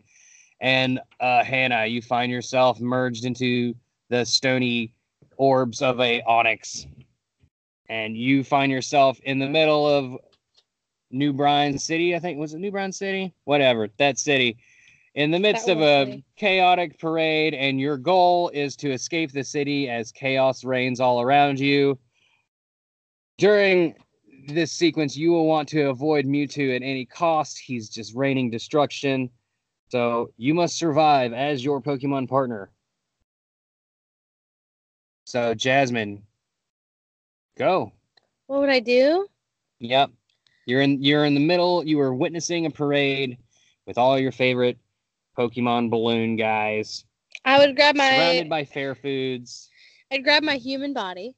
[0.60, 3.74] And uh, Hannah, you find yourself merged into
[4.08, 4.92] the stony
[5.36, 6.86] orbs of a Onix.
[7.88, 10.16] And you find yourself in the middle of
[11.10, 12.38] New Brine City, I think.
[12.38, 13.34] Was it New Brine City?
[13.44, 14.58] Whatever, that city.
[15.14, 16.24] In the midst of a city.
[16.36, 21.58] chaotic parade, and your goal is to escape the city as chaos reigns all around
[21.58, 21.98] you.
[23.38, 23.94] During
[24.48, 27.58] this sequence, you will want to avoid Mewtwo at any cost.
[27.58, 29.30] He's just raining destruction.
[29.88, 32.70] So you must survive as your Pokemon partner.
[35.24, 36.22] So, Jasmine,
[37.56, 37.92] go.
[38.46, 39.26] What would I do?
[39.80, 40.10] Yep.
[40.70, 43.38] You're in you're in the middle, you are witnessing a parade
[43.88, 44.78] with all your favorite
[45.36, 47.04] Pokemon balloon guys.
[47.44, 48.04] I would grab my.
[48.08, 49.68] Surrounded by fair foods.
[50.12, 51.34] I'd grab my human body.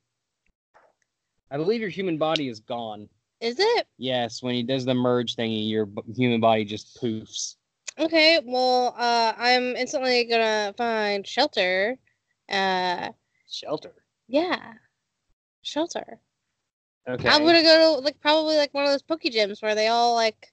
[1.51, 3.09] I believe your human body is gone.
[3.41, 3.87] Is it?
[3.97, 7.57] Yes, when he does the merge thingy, your b- human body just poofs.
[7.99, 8.39] Okay.
[8.45, 11.97] Well, uh, I'm instantly gonna find shelter.
[12.51, 13.09] Uh,
[13.49, 13.95] Shelter.
[14.29, 14.75] yeah,
[15.63, 16.21] shelter.
[17.09, 17.29] Okay.
[17.29, 20.15] I'm gonna go to like probably like one of those Poke gyms where they all
[20.15, 20.53] like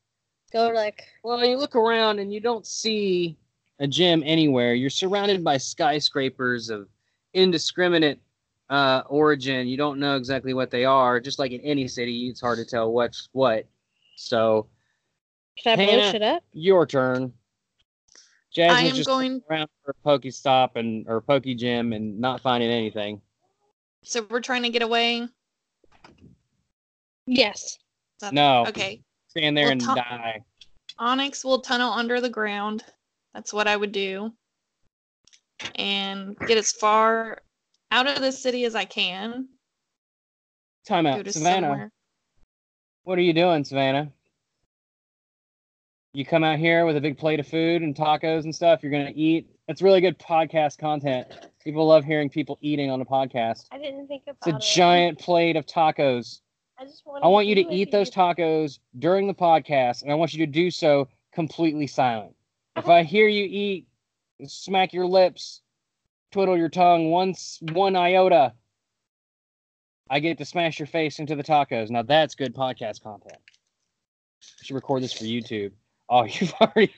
[0.51, 1.05] go to like.
[1.23, 3.37] Well, you look around and you don't see
[3.79, 4.73] a gym anywhere.
[4.73, 6.87] You're surrounded by skyscrapers of
[7.33, 8.19] indiscriminate
[8.69, 9.67] uh, origin.
[9.67, 11.19] You don't know exactly what they are.
[11.19, 13.65] Just like in any city, it's hard to tell what's what.
[14.15, 14.67] So,
[15.63, 16.11] Can I blow Hannah.
[16.11, 16.43] shit up?
[16.51, 17.31] your turn.
[18.51, 22.71] Jasmine's am just going- around for a Pokestop and or Poke Gym and not finding
[22.71, 23.21] anything.
[24.01, 25.27] So we're trying to get away.
[27.29, 27.63] Yes.
[27.63, 27.77] Is
[28.21, 28.65] that- No.
[28.67, 29.01] Okay.
[29.27, 30.41] Stand there Well, and Tom- die.
[30.99, 32.83] Onix will tunnel under the ground.
[33.33, 34.33] That's what I would do.
[35.75, 37.41] And get as far
[37.91, 39.47] out of the city as I can.
[40.85, 41.67] Time out, to Savannah.
[41.67, 41.91] somewhere.
[43.03, 44.11] What are you doing, Savannah?
[46.13, 48.81] You come out here with a big plate of food and tacos and stuff.
[48.81, 49.47] You're gonna eat.
[49.67, 51.27] That's really good podcast content.
[51.63, 53.67] People love hearing people eating on a podcast.
[53.71, 56.39] I didn't think It's a giant plate of tacos.
[56.79, 60.33] I just I want you to eat those tacos during the podcast, and I want
[60.33, 62.33] you to do so completely silent.
[62.77, 63.87] If I hear you eat,
[64.45, 65.61] smack your lips,
[66.31, 68.53] twiddle your tongue once one iota,
[70.09, 71.89] I get to smash your face into the tacos.
[71.89, 73.39] Now that's good podcast content.
[74.41, 75.73] I should record this for YouTube.
[76.07, 76.93] Oh, you've already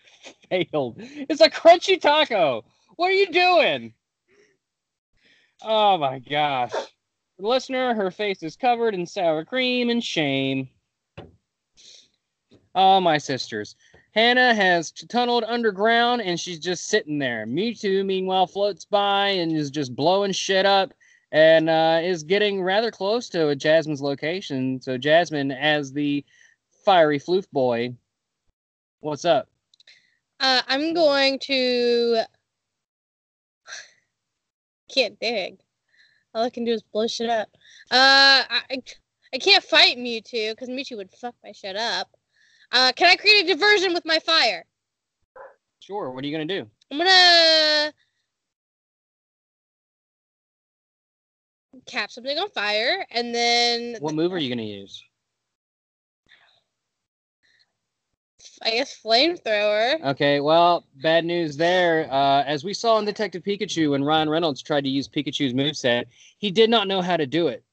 [0.49, 0.97] failed.
[0.99, 2.63] It's a crunchy taco.
[2.97, 3.93] What are you doing?
[5.63, 6.71] Oh my gosh.
[7.41, 10.69] The listener, her face is covered in sour cream and shame.
[12.75, 13.75] Oh, my sisters.
[14.11, 17.47] Hannah has tunneled underground and she's just sitting there.
[17.47, 20.93] Mewtwo, meanwhile, floats by and is just blowing shit up
[21.31, 24.79] and uh, is getting rather close to Jasmine's location.
[24.79, 26.23] So, Jasmine, as the
[26.85, 27.95] fiery floof boy,
[28.99, 29.49] what's up?
[30.39, 32.21] Uh, I'm going to.
[34.93, 35.57] Can't dig.
[36.33, 37.49] All I can do is blow shit up.
[37.91, 38.81] Uh, I,
[39.33, 42.09] I can't fight Mewtwo because Mewtwo would fuck my shit up.
[42.71, 44.65] Uh, can I create a diversion with my fire?
[45.79, 46.11] Sure.
[46.11, 46.69] What are you going to do?
[46.91, 47.93] I'm gonna
[51.85, 55.03] catch something on fire and then What move are you going to use?
[58.63, 60.03] I guess flamethrower.
[60.11, 62.07] Okay, well, bad news there.
[62.11, 66.05] Uh, as we saw in Detective Pikachu when Ryan Reynolds tried to use Pikachu's moveset,
[66.37, 67.63] he did not know how to do it.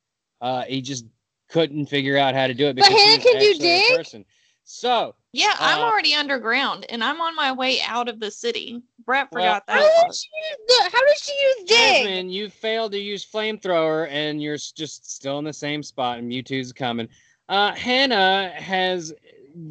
[0.40, 1.04] Uh, he just
[1.48, 3.96] couldn't figure out how to do it But because he Hannah can do actually dig?
[3.96, 4.24] person.
[4.64, 8.82] So, Yeah, I'm Uh, already underground and I'm on my way out of the city.
[9.04, 9.82] Brett Well, forgot How that.
[9.82, 10.14] did part.
[10.14, 12.04] she use the, How did she use dig?
[12.04, 16.30] Jasmine, you failed to use flamethrower, and you're just still in the same spot, and
[16.30, 17.08] Mewtwo's coming.
[17.48, 19.14] Uh, Hannah has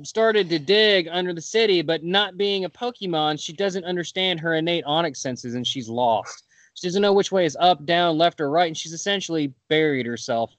[0.04, 4.56] started to dig under the city, but not being a Pokemon, she doesn't understand her
[4.56, 6.44] innate Onix senses, and she's lost.
[6.74, 10.06] She doesn't know which way is up, down, left, or right, and she's essentially buried
[10.06, 10.54] herself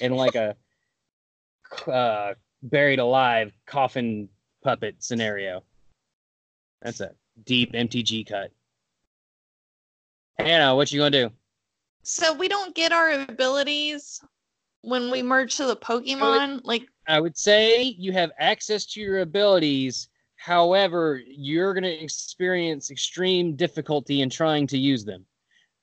[0.00, 0.56] in like a
[1.90, 4.28] uh, buried alive coffin
[4.62, 5.62] puppet scenario.
[6.82, 7.12] That's a
[7.44, 8.50] deep MTG cut.
[10.38, 11.30] Hannah, what you gonna do?
[12.02, 14.20] So we don't get our abilities
[14.82, 16.60] when we merge to the Pokemon.
[16.64, 20.08] Like, I would say you have access to your abilities.
[20.36, 25.26] However, you're going to experience extreme difficulty in trying to use them.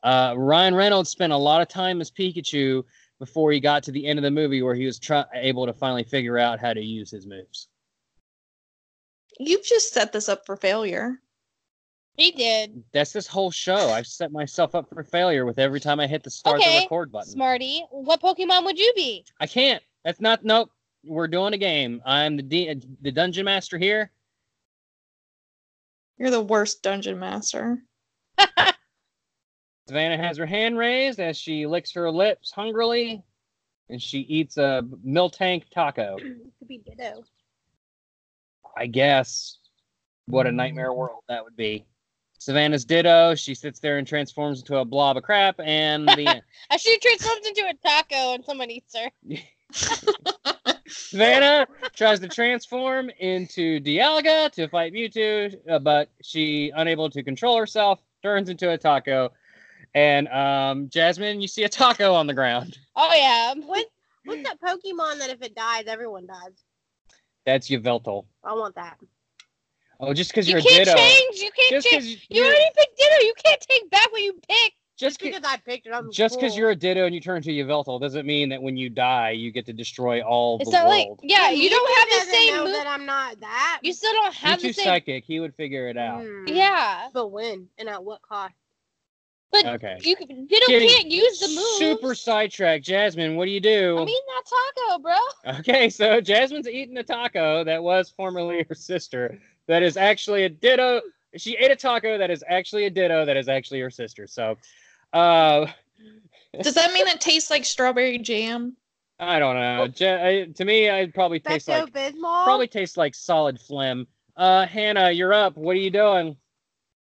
[0.04, 2.84] Uh, Ryan Reynolds spent a lot of time as Pikachu
[3.20, 5.74] before he got to the end of the movie where he was try- able to
[5.74, 7.68] finally figure out how to use his moves.
[9.40, 11.20] you've just set this up for failure.
[12.18, 12.84] He did.
[12.94, 13.92] That's this whole show.
[13.92, 16.86] I've set myself up for failure with every time I hit the start Okay, the
[16.86, 17.30] record button.
[17.30, 17.86] Smarty.
[17.92, 19.24] What Pokemon would you be?
[19.40, 19.84] I can't.
[20.04, 20.44] That's not.
[20.44, 20.72] Nope.
[21.06, 22.02] We're doing a game.
[22.06, 24.12] I'm the D- the dungeon master here.
[26.18, 27.84] You're the worst dungeon master.
[29.88, 33.24] Savannah has her hand raised as she licks her lips hungrily,
[33.90, 36.18] and she eats a Miltank taco.
[36.60, 37.24] Could be Ditto.
[38.76, 39.60] I guess.
[40.26, 40.56] What a mm.
[40.56, 41.86] nightmare world that would be.
[42.38, 43.36] Savannah's ditto.
[43.36, 46.42] She sits there and transforms into a blob of crap, and the end.
[46.70, 49.10] I should transforms into a taco and someone eats her.
[50.88, 57.58] Savannah tries to transform into Dialga to fight Mewtwo, uh, but she, unable to control
[57.58, 59.32] herself, turns into a taco.
[59.94, 62.78] And um, Jasmine, you see a taco on the ground.
[62.96, 63.54] Oh yeah.
[63.66, 63.88] What
[64.26, 66.64] what's that Pokemon that if it dies, everyone dies?
[67.46, 68.26] That's Yveltal.
[68.44, 68.98] I want that.
[70.00, 70.96] Oh, just because You you're a can't ditto.
[70.98, 71.38] change.
[71.42, 72.04] You can't Just change.
[72.06, 73.26] because You already picked Ditto.
[73.26, 74.76] You can't take back what you picked.
[74.98, 76.60] just Just because I picked it, I'm just because cool.
[76.60, 79.52] you're a ditto and you turn to Yveltal doesn't mean that when you die you
[79.52, 81.20] get to destroy all It's the not like world.
[81.24, 81.50] yeah.
[81.50, 82.74] You don't have the doesn't same know move.
[82.74, 83.80] that I'm not that.
[83.84, 84.86] You still don't have the Mewtwo's same.
[84.86, 85.24] psychic.
[85.26, 86.24] He would figure it out.
[86.24, 86.48] Hmm.
[86.48, 88.54] Yeah, But when and at what cost?
[89.52, 89.98] but Okay.
[90.02, 91.78] you Ditto Getting can't use the move.
[91.78, 93.36] Super sidetrack, Jasmine.
[93.36, 93.98] What do you do?
[93.98, 94.44] I'm eating that
[94.86, 95.58] taco, bro.
[95.60, 99.40] Okay, so Jasmine's eating a taco that was formerly her sister.
[99.68, 101.02] That is actually a ditto.
[101.36, 104.28] She ate a taco that is actually a ditto that is actually her sister.
[104.28, 104.58] So,
[105.14, 105.68] uh,
[106.62, 108.76] Does that mean it tastes like strawberry jam?
[109.20, 109.88] I don't know.
[109.98, 112.44] Ja- I- to me, I'd probably taste Pepto like Bismol.
[112.44, 114.08] probably tastes like solid phlegm.
[114.36, 115.58] Uh, Hannah, you're up.
[115.58, 116.38] What are you doing?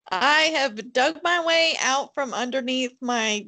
[0.10, 3.46] I have dug my way out from underneath my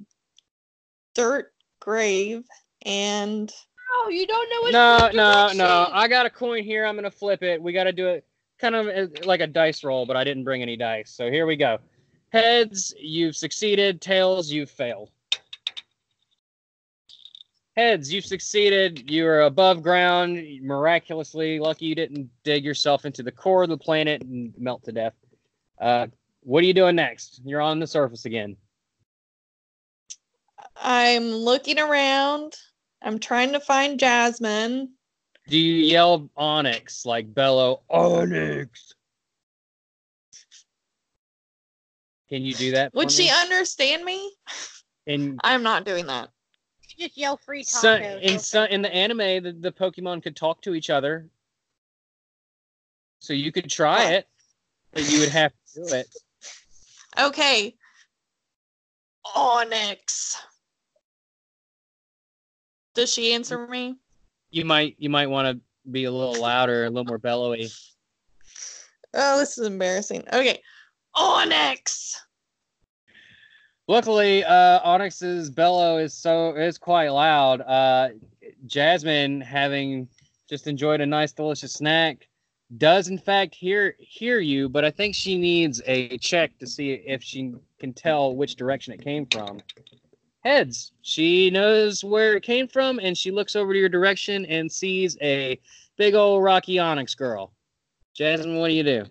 [1.15, 2.43] dirt grave
[2.85, 3.51] and
[3.91, 4.71] Oh, you don't know what.
[4.71, 5.89] No, which no, no.
[5.91, 6.85] I got a coin here.
[6.85, 7.61] I'm gonna flip it.
[7.61, 8.23] We got to do it
[8.59, 11.11] kind of uh, like a dice roll, but I didn't bring any dice.
[11.11, 11.79] So here we go.
[12.31, 14.01] Heads, you've succeeded.
[14.01, 15.09] Tails, you've failed.
[17.75, 19.09] Heads, you've succeeded.
[19.09, 20.43] You are above ground.
[20.61, 24.91] Miraculously, lucky you didn't dig yourself into the core of the planet and melt to
[24.91, 25.13] death.
[25.79, 26.07] Uh,
[26.41, 27.41] what are you doing next?
[27.45, 28.57] You're on the surface again.
[30.75, 32.55] I'm looking around.
[33.01, 34.89] I'm trying to find Jasmine.
[35.49, 38.93] Do you yell Onix like bellow Onix?
[42.29, 42.93] Can you do that?
[42.93, 43.31] Would for she me?
[43.31, 44.31] understand me?
[45.07, 46.29] in I'm not doing that.
[46.95, 47.81] You just yell free tacos.
[47.81, 51.27] so, in so, in the anime the, the Pokemon could talk to each other.
[53.17, 54.13] So you could try What?
[54.13, 54.27] it,
[54.93, 56.07] but you would have to do it.
[57.19, 57.75] Okay.
[59.35, 60.35] Onix.
[62.93, 63.97] Does she answer me?
[64.51, 67.69] You might you might want to be a little louder, a little more bellowy.
[69.13, 70.23] Oh, this is embarrassing.
[70.31, 70.61] Okay.
[71.15, 72.15] Onix.
[73.87, 77.61] Luckily, uh, Onix's bellow is so is quite loud.
[77.61, 78.09] Uh,
[78.67, 80.07] Jasmine, having
[80.47, 82.27] just enjoyed a nice, delicious snack,
[82.77, 86.93] does in fact hear hear you, but I think she needs a check to see
[86.93, 89.59] if she can tell which direction it came from.
[90.43, 90.93] Heads.
[91.01, 95.17] She knows where it came from, and she looks over to your direction and sees
[95.21, 95.59] a
[95.97, 97.51] big old rocky Onix girl.
[98.13, 99.05] Jasmine, what do you do?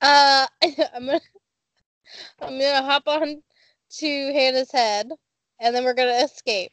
[0.00, 0.46] Uh,
[0.94, 1.20] I'm gonna,
[2.40, 3.42] I'm gonna hop on
[3.98, 5.10] to Hannah's head,
[5.60, 6.72] and then we're gonna escape.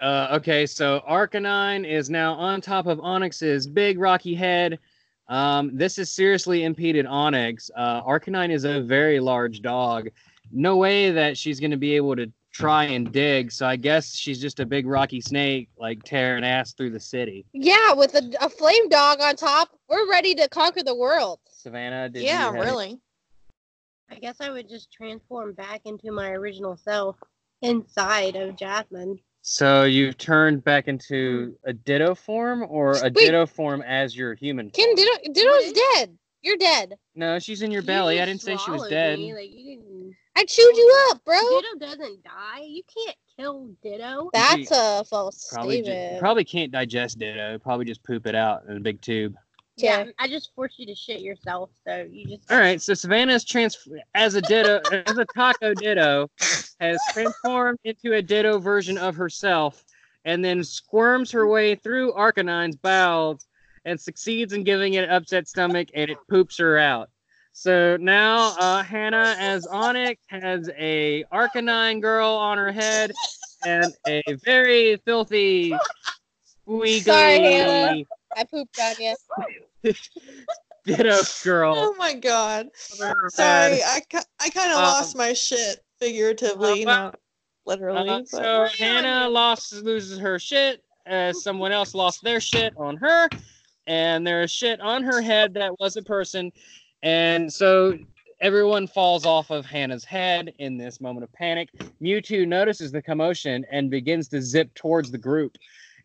[0.00, 4.78] Uh, okay, so Arcanine is now on top of Onix's big rocky head.
[5.30, 7.70] Um, this has seriously impeded Onix.
[7.74, 10.08] Uh, Arcanine is a very large dog.
[10.52, 13.52] No way that she's going to be able to try and dig.
[13.52, 17.46] So I guess she's just a big rocky snake, like tearing ass through the city.
[17.52, 21.38] Yeah, with a, a flame dog on top, we're ready to conquer the world.
[21.48, 22.98] Savannah, did yeah, you have- really.
[24.12, 27.16] I guess I would just transform back into my original self
[27.62, 29.20] inside of Jasmine.
[29.42, 33.14] So you've turned back into a Ditto form, or a Wait.
[33.14, 34.70] Ditto form as your human?
[34.70, 34.96] Ken, form?
[34.96, 36.16] Ditto, Ditto's dead.
[36.42, 36.94] You're dead.
[37.14, 38.20] No, she's in your You belly.
[38.20, 39.18] I didn't say she was swallowed dead.
[39.18, 41.38] me, like, you didn't- I chewed you up, bro.
[41.38, 42.60] Ditto doesn't die.
[42.62, 44.30] You can't kill Ditto.
[44.32, 46.20] That's a false Probably, ju- statement.
[46.20, 47.58] probably can't digest Ditto.
[47.58, 49.34] Probably just poop it out in a big tube.
[49.76, 50.10] Yeah, Yeah.
[50.18, 52.50] I just forced you to shit yourself, so you just.
[52.50, 56.30] All right, so Savannah's trans as a Ditto, as a Taco Ditto,
[56.80, 59.84] has transformed into a Ditto version of herself,
[60.24, 63.46] and then squirms her way through Arcanine's bowels
[63.84, 67.08] and succeeds in giving it an upset stomach, and it poops her out.
[67.52, 73.12] So now uh, Hannah, as Onix, has a Arcanine girl on her head
[73.64, 75.74] and a very filthy,
[76.44, 78.04] squeaky Sorry, Hannah.
[78.36, 79.14] I pooped on you.
[80.86, 81.74] Ditto girl.
[81.76, 82.68] Oh my god.
[83.02, 83.82] on Sorry, head.
[83.86, 87.20] I, ki- I kind of Um, lost my shit figuratively, uh, not
[87.66, 88.08] literally.
[88.08, 92.96] Uh, but- so Hannah lost loses her shit as someone else lost their shit on
[92.96, 93.28] her,
[93.86, 96.50] and there's shit on her head that was a person,
[97.02, 97.98] and so
[98.40, 101.68] everyone falls off of Hannah's head in this moment of panic.
[102.02, 105.56] Mewtwo notices the commotion and begins to zip towards the group.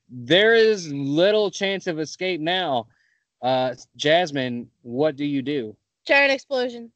[0.10, 2.88] There is little chance of escape now.
[3.42, 5.76] Uh, Jasmine, what do you do?
[6.06, 6.92] Giant explosion.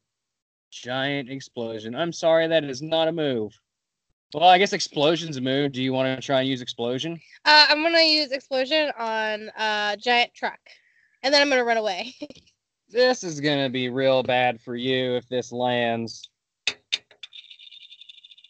[0.70, 1.94] Giant explosion.
[1.94, 3.58] I'm sorry, that is not a move.
[4.32, 5.72] Well, I guess explosion's a move.
[5.72, 7.20] Do you want to try and use explosion?
[7.44, 10.60] Uh, I'm gonna use explosion on uh giant truck,
[11.24, 12.14] and then I'm gonna run away.
[12.92, 16.28] This is gonna be real bad for you if this lands.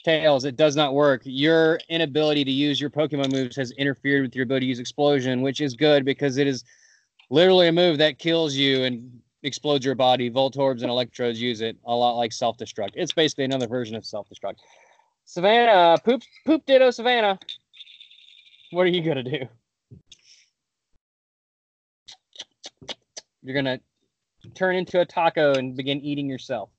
[0.04, 1.22] Tails, it does not work.
[1.24, 5.42] Your inability to use your Pokemon moves has interfered with your ability to use explosion,
[5.42, 6.64] which is good because it is
[7.28, 10.30] literally a move that kills you and explodes your body.
[10.30, 12.92] Voltorbs and Electrodes use it a lot like self destruct.
[12.94, 14.56] It's basically another version of self destruct.
[15.24, 17.38] Savannah, poop, poop ditto, Savannah.
[18.70, 19.46] What are you gonna do?
[23.42, 23.80] You're gonna
[24.54, 26.70] turn into a taco and begin eating yourself.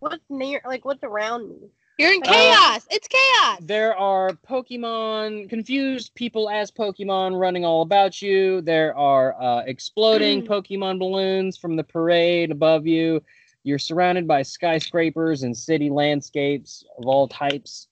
[0.00, 0.60] What's near?
[0.64, 1.70] Like, what's around me?
[1.98, 2.86] You're in Uh, chaos.
[2.90, 3.58] it's chaos.
[3.60, 8.60] There are Pokemon, confused people as Pokemon running all about you.
[8.60, 13.20] There are uh, exploding Pokemon balloons from the parade above you.
[13.64, 17.88] You're surrounded by skyscrapers and city landscapes of all types.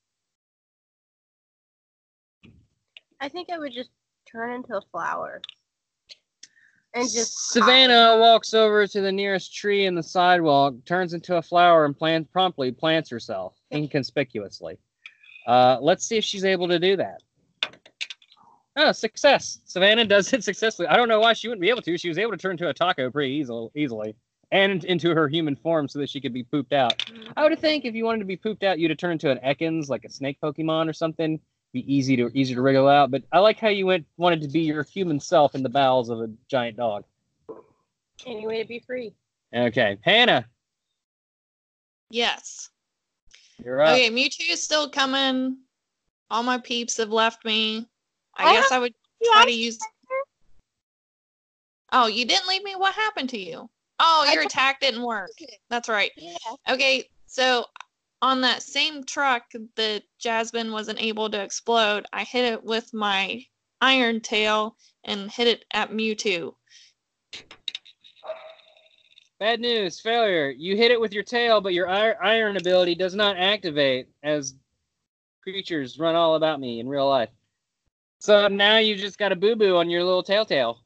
[3.20, 3.90] I think I would just
[4.30, 5.42] turn into a flower.
[6.96, 11.42] And just Savannah walks over to the nearest tree in the sidewalk, turns into a
[11.42, 14.78] flower, and plant, promptly plants herself inconspicuously.
[15.46, 17.22] Uh, let's see if she's able to do that.
[18.76, 19.60] Oh, success!
[19.66, 20.88] Savannah does it successfully.
[20.88, 21.98] I don't know why she wouldn't be able to.
[21.98, 24.16] She was able to turn into a taco pretty easily, easily,
[24.50, 27.04] and into her human form so that she could be pooped out.
[27.36, 29.38] I would think if you wanted to be pooped out, you'd have turned into an
[29.44, 31.40] Ekans, like a snake Pokemon or something.
[31.76, 33.10] Be easy to easy to wriggle out.
[33.10, 36.08] But I like how you went wanted to be your human self in the bowels
[36.08, 37.04] of a giant dog.
[38.24, 39.12] any way to be free.
[39.54, 40.46] Okay, Hannah,
[42.08, 42.70] yes.
[43.62, 43.92] you're up.
[43.92, 45.58] Okay, Mewtwo is still coming.
[46.30, 47.86] All my peeps have left me.
[48.34, 49.78] I I guess I would try are- to use.
[51.92, 52.74] Oh, you didn't leave me.
[52.74, 53.68] What happened to you?
[54.00, 55.28] Oh, your attack didn't work.
[55.68, 56.10] That's right.
[56.16, 56.36] Yeah.
[56.70, 57.66] Okay, so
[58.22, 59.44] on that same truck
[59.76, 63.44] that Jasmine wasn't able to explode, I hit it with my
[63.80, 66.54] iron tail and hit it at Mewtwo.
[69.38, 70.48] Bad news, failure.
[70.48, 74.54] You hit it with your tail, but your iron ability does not activate as
[75.42, 77.28] creatures run all about me in real life.
[78.18, 80.80] So now you just got a boo boo on your little telltale.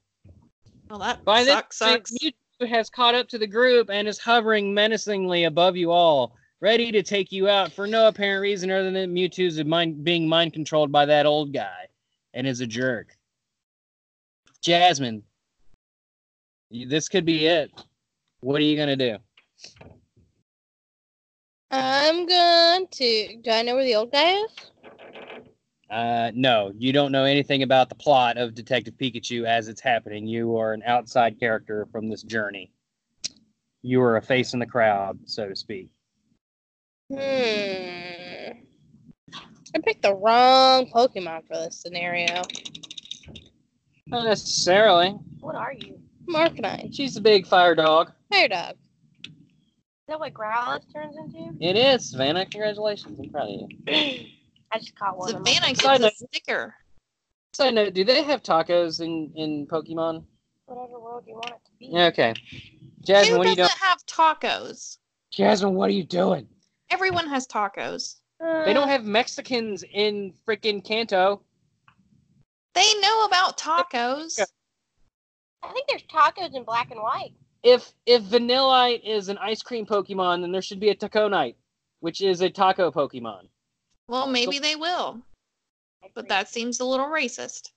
[0.91, 1.79] Well, that By this sucks.
[1.79, 2.13] point, sucks.
[2.61, 6.93] Mewtwo has caught up to the group and is hovering menacingly above you all, ready
[6.93, 10.93] to take you out for no apparent reason other than Mewtwo's mind, being mind controlled
[10.93, 11.89] by that old guy
[12.35, 13.17] and is a jerk.
[14.63, 15.23] Jasmine,
[16.71, 17.71] this could be it.
[18.41, 19.17] What are you gonna do?
[21.71, 23.37] I'm going to.
[23.43, 24.71] Do I know where the old guy is?
[25.91, 30.27] Uh, no, you don't know anything about the plot of Detective Pikachu as it's happening.
[30.27, 32.71] You are an outside character from this journey.
[33.83, 35.89] You are a face in the crowd, so to speak.
[37.11, 37.17] Hmm.
[39.75, 42.43] I picked the wrong Pokemon for this scenario.
[44.07, 45.11] Not necessarily.
[45.41, 45.99] What are you?
[46.29, 46.95] Markanine.
[46.95, 48.13] She's a big fire dog.
[48.33, 48.75] Fire dog.
[49.25, 49.33] Is
[50.09, 51.53] that what Growlithe turns into?
[51.61, 52.47] It is, Savannah.
[52.47, 53.19] Congratulations.
[53.19, 53.69] I'm proud of you.
[54.73, 55.31] I just caught one.
[55.31, 56.75] Savannah gets Side a note- sticker.
[57.53, 60.25] Side note, do they have tacos in, in Pokemon?
[60.67, 61.87] Whatever world you want it to be.
[61.91, 62.35] Yeah, okay.
[63.03, 63.89] Jasmine, Who what are you doesn't doing?
[63.89, 64.99] have tacos?
[65.33, 66.47] Jasmine, what are you doing?
[66.91, 68.17] Everyone has tacos.
[68.41, 71.43] They don't have Mexicans in freaking Kanto.
[72.75, 74.41] They know about tacos.
[75.63, 77.33] I think there's tacos in black and white.
[77.63, 81.57] If if Vanillite is an ice cream Pokemon, then there should be a Taconite,
[82.01, 83.49] which is a taco Pokemon.
[84.09, 85.21] Well, maybe they will,
[86.15, 87.71] but that seems a little racist.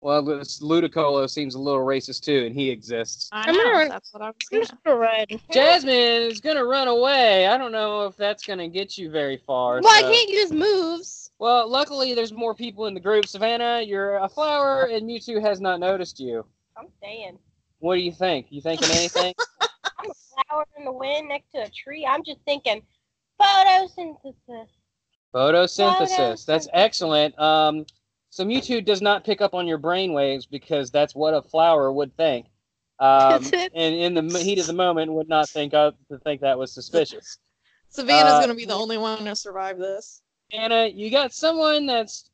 [0.00, 3.28] Well, this Ludicolo seems a little racist too, and he exists.
[3.32, 4.62] I I'm gonna run- That's what I was I'm saying.
[4.62, 5.26] just gonna run.
[5.50, 5.92] Jasmine
[6.30, 7.46] is gonna run away.
[7.48, 9.80] I don't know if that's gonna get you very far.
[9.82, 11.30] Well, I so- can't use moves.
[11.40, 13.26] Well, luckily there's more people in the group.
[13.26, 16.44] Savannah, you're a flower, and Mewtwo has not noticed you.
[16.76, 17.38] I'm staying.
[17.80, 18.46] What do you think?
[18.50, 19.34] You thinking anything?
[19.60, 22.06] I'm a flower in the wind next to a tree.
[22.08, 22.82] I'm just thinking
[23.40, 24.66] photosynthesis.
[25.34, 26.44] Photosynthesis.
[26.46, 27.38] That's excellent.
[27.38, 27.84] Um,
[28.30, 31.90] so Mewtwo does not pick up on your brain waves because that's what a flower
[31.92, 32.46] would think.
[33.00, 36.58] Um, and in the heat of the moment, would not think of to think that
[36.58, 37.38] was suspicious.
[37.90, 40.20] Savannah's Uh, gonna be the only one to survive this.
[40.52, 42.30] Anna, you got someone that's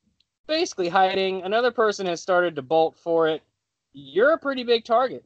[0.46, 1.42] basically hiding.
[1.42, 3.42] Another person has started to bolt for it.
[3.92, 5.24] You're a pretty big target.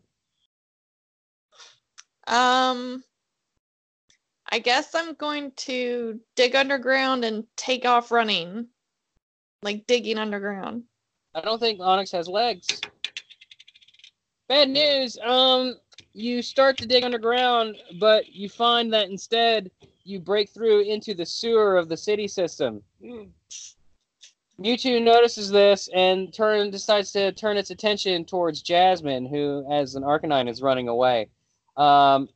[2.26, 3.02] Um,
[4.50, 8.68] I guess I'm going to dig underground and take off running,
[9.62, 10.84] like digging underground.
[11.34, 12.66] I don't think Onix has legs.
[14.48, 15.18] Bad news.
[15.18, 15.76] Um,
[16.14, 19.70] you start to dig underground, but you find that instead
[20.04, 22.82] you break through into the sewer of the city system.
[23.02, 23.28] Mm.
[24.60, 30.02] Mewtwo notices this and turn decides to turn its attention towards Jasmine, who, as an
[30.02, 31.28] Arcanine, is running away.
[31.76, 32.28] Um,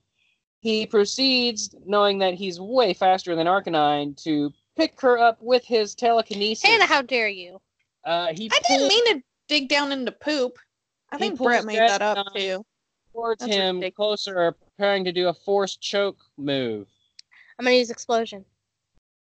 [0.60, 5.94] he proceeds, knowing that he's way faster than Arcanine, to pick her up with his
[5.94, 6.64] telekinesis.
[6.68, 7.60] Hannah, how dare you?
[8.04, 10.58] uh, he I didn't mean to dig down into poop.
[11.10, 12.64] I think Brett made that up too.
[13.12, 14.24] towards That's him, ridiculous.
[14.24, 16.88] closer, preparing to do a forced choke move.
[17.58, 18.44] I'm gonna use explosion.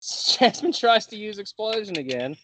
[0.02, 2.36] Jasmine tries to use explosion again.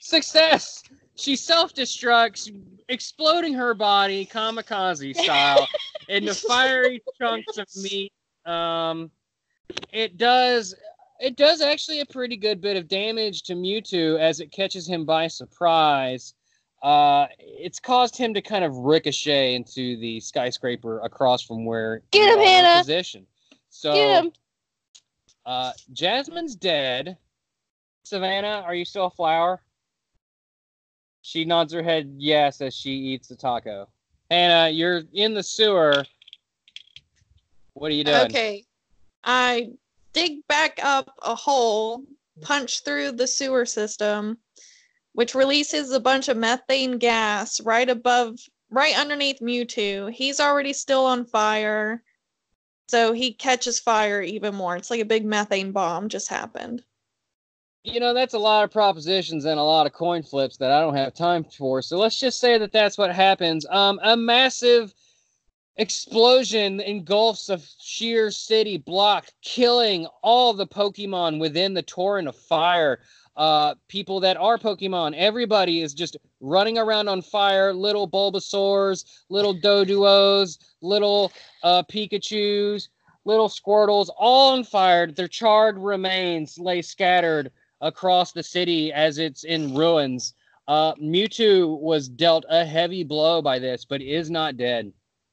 [0.00, 0.82] Success!
[1.14, 2.50] She self destructs,
[2.88, 5.68] exploding her body kamikaze style
[6.08, 8.12] into fiery chunks of meat.
[8.44, 9.10] Um,
[9.92, 10.74] it does.
[11.22, 15.04] It does actually a pretty good bit of damage to Mewtwo as it catches him
[15.04, 16.34] by surprise.
[16.82, 22.32] Uh, it's caused him to kind of ricochet into the skyscraper across from where Get
[22.32, 22.80] him, are Hannah!
[22.80, 23.24] Position.
[23.70, 24.32] So Get him.
[25.46, 27.16] uh, Jasmine's dead.
[28.02, 29.62] Savannah, are you still a flower?
[31.20, 33.88] She nods her head yes as she eats the taco.
[34.28, 36.04] Hannah, you're in the sewer.
[37.74, 38.22] What are you doing?
[38.22, 38.64] Okay.
[39.22, 39.70] I
[40.12, 42.04] dig back up a hole,
[42.40, 44.38] punch through the sewer system,
[45.12, 48.38] which releases a bunch of methane gas right above,
[48.70, 50.10] right underneath Mewtwo.
[50.10, 52.02] He's already still on fire.
[52.88, 54.76] So he catches fire even more.
[54.76, 56.82] It's like a big methane bomb just happened.
[57.84, 60.80] You know, that's a lot of propositions and a lot of coin flips that I
[60.80, 61.82] don't have time for.
[61.82, 63.66] So let's just say that that's what happens.
[63.68, 64.94] Um, a massive
[65.76, 73.00] explosion engulfs a sheer city block, killing all the Pokemon within the torrent of fire.
[73.34, 77.72] Uh, people that are Pokemon, everybody is just running around on fire.
[77.72, 82.90] Little Bulbasaurs, little Doduos, little uh, Pikachu's,
[83.24, 85.06] little Squirtles, all on fire.
[85.06, 87.50] Their charred remains lay scattered
[87.80, 90.34] across the city as it's in ruins.
[90.68, 94.92] Uh, Mewtwo was dealt a heavy blow by this, but is not dead.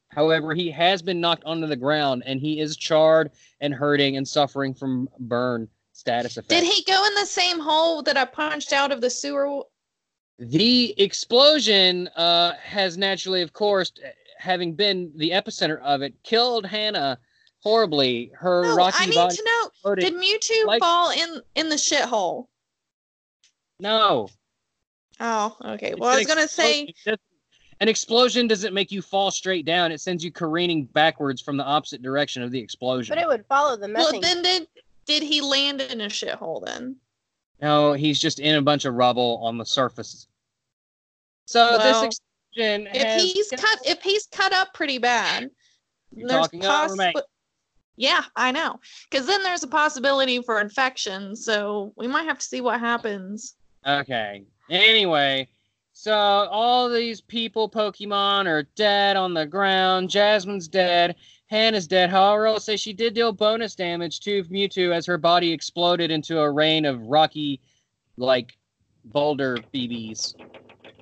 [0.09, 3.31] However, he has been knocked onto the ground and he is charred
[3.61, 6.49] and hurting and suffering from burn status effects.
[6.49, 9.61] Did he go in the same hole that I punched out of the sewer
[10.39, 13.91] The explosion uh, has naturally, of course,
[14.37, 17.19] having been the epicenter of it, killed Hannah
[17.61, 18.31] horribly.
[18.33, 19.43] Her No, rocky I need body to
[19.85, 19.95] know.
[19.95, 22.47] Did Mewtwo like- fall in in the shithole?
[23.79, 24.29] No.
[25.19, 25.91] Oh, okay.
[25.91, 26.87] It's Well, I was gonna say explosion.
[26.89, 27.21] It doesn't-
[27.81, 29.91] An explosion doesn't make you fall straight down.
[29.91, 33.15] It sends you careening backwards from the opposite direction of the explosion.
[33.15, 34.67] But it would follow the Well, then did
[35.05, 36.97] did he land in a shithole then?
[37.61, 40.27] No, he's just in a bunch of rubble on the surface.
[41.45, 42.19] So Well, this
[42.53, 45.49] explosion If has he's cut, if he's cut up pretty bad,
[46.15, 47.13] You're there's talking over me.
[47.95, 48.79] Yeah, I know.
[49.09, 51.35] Because then there's a possibility for infection.
[51.35, 53.55] So we might have to see what happens.
[53.85, 54.45] Okay.
[54.69, 55.49] Anyway,
[56.01, 60.09] so all these people, Pokemon, are dead on the ground.
[60.09, 61.17] Jasmine's dead.
[61.47, 62.09] Hannah's dead.
[62.09, 66.39] However, I'll say she did deal bonus damage to Mewtwo as her body exploded into
[66.39, 67.59] a rain of rocky,
[68.15, 68.57] like
[69.03, 70.35] boulder BBs,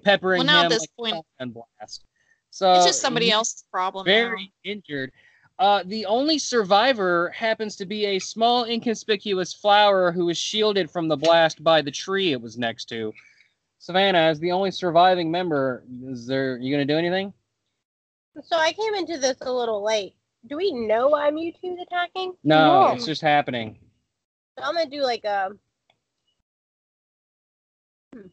[0.03, 2.03] peppering Well, now at him this like point- a blast.
[2.49, 4.07] So it's just somebody else's problem.
[4.07, 4.11] now.
[4.11, 5.11] very injured.
[5.59, 11.07] Uh, the only survivor happens to be a small, inconspicuous flower who was shielded from
[11.07, 13.13] the blast by the tree it was next to.
[13.79, 17.33] Savannah, as the only surviving member, is there you gonna do anything?
[18.43, 20.15] So I came into this a little late.
[20.47, 22.33] Do we know why Mewtwo's attacking?
[22.43, 22.93] No, No.
[22.93, 23.77] it's just happening.
[24.57, 25.51] So I'm gonna do like a.
[28.13, 28.27] Hmm.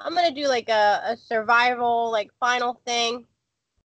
[0.00, 3.26] I'm gonna do like a, a survival like final thing.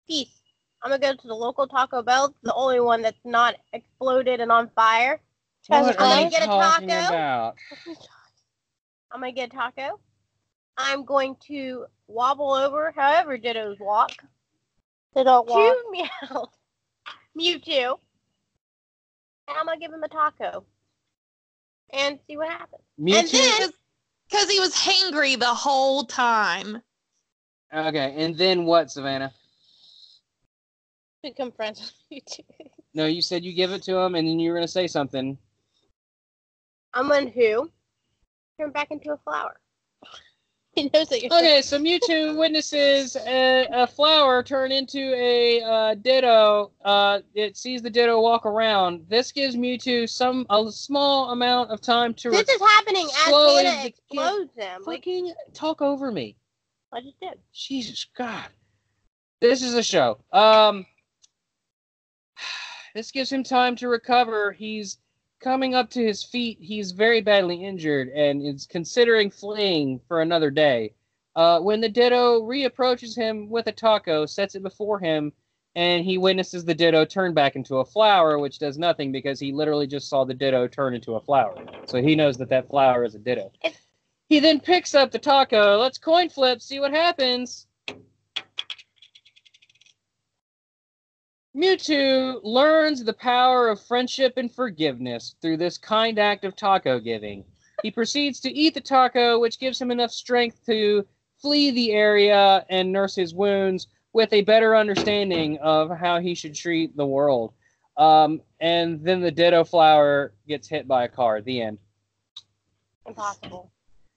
[0.08, 0.42] Peace.
[0.82, 2.34] I'm gonna go to the local Taco Bell.
[2.44, 5.22] The only one that's not exploded and on fire.
[5.70, 7.08] Has What a are I you get a talking taco?
[7.08, 7.56] about?
[9.12, 10.00] I'm gonna get a taco.
[10.78, 14.12] I'm going to wobble over, however Dittos walk,
[15.16, 15.76] They don't walk.
[15.86, 16.50] to Meow,
[17.38, 18.00] Mewtwo,
[19.48, 20.66] and I'm gonna give him a taco
[21.92, 22.82] and see what happens.
[23.00, 23.32] Mewtwo.
[23.32, 23.70] then-
[24.30, 26.82] Because he was hangry the whole time.
[27.74, 29.32] okay, and then what, Savannah?
[31.22, 32.70] Become friends with Mewtwo.
[32.96, 35.38] No, you said you give it to him, and then you were gonna say something.
[36.96, 37.72] I'm going to
[38.60, 39.60] turn back into a flower.
[40.76, 41.34] he knows that you're.
[41.34, 46.72] Okay, so Mewtwo witnesses a, a flower turn into a uh, Ditto.
[46.84, 49.06] Uh, it sees the Ditto walk around.
[49.08, 53.86] This gives Mewtwo some a small amount of time to This is happening as begin-
[53.86, 54.82] explodes him.
[54.86, 56.36] Like fucking talk over me.
[56.92, 57.40] I just did.
[57.54, 58.48] Jesus God,
[59.42, 60.20] this is a show.
[60.32, 60.86] Um,
[62.96, 64.52] this gives him time to recover.
[64.52, 64.98] He's
[65.44, 66.58] coming up to his feet.
[66.62, 70.94] He's very badly injured and is considering fleeing for another day.
[71.36, 75.34] Uh, when the Ditto reapproaches him with a taco, sets it before him,
[75.76, 79.52] and he witnesses the Ditto turn back into a flower, which does nothing because he
[79.52, 81.56] literally just saw the Ditto turn into a flower.
[81.88, 83.52] So he knows that that flower is a Ditto.
[84.30, 85.78] He then picks up the taco.
[85.78, 87.68] Let's coin flip, see what happens.
[91.56, 97.46] Mewtwo learns the power of friendship and forgiveness through this kind act of taco giving.
[97.84, 101.06] He proceeds to eat the taco, which gives him enough strength to
[101.40, 106.56] flee the area and nurse his wounds with a better understanding of how he should
[106.56, 107.54] treat the world.
[107.98, 111.42] Um, and then the Ditto flower gets hit by a car.
[111.42, 111.78] The end.
[113.06, 113.72] Impossible.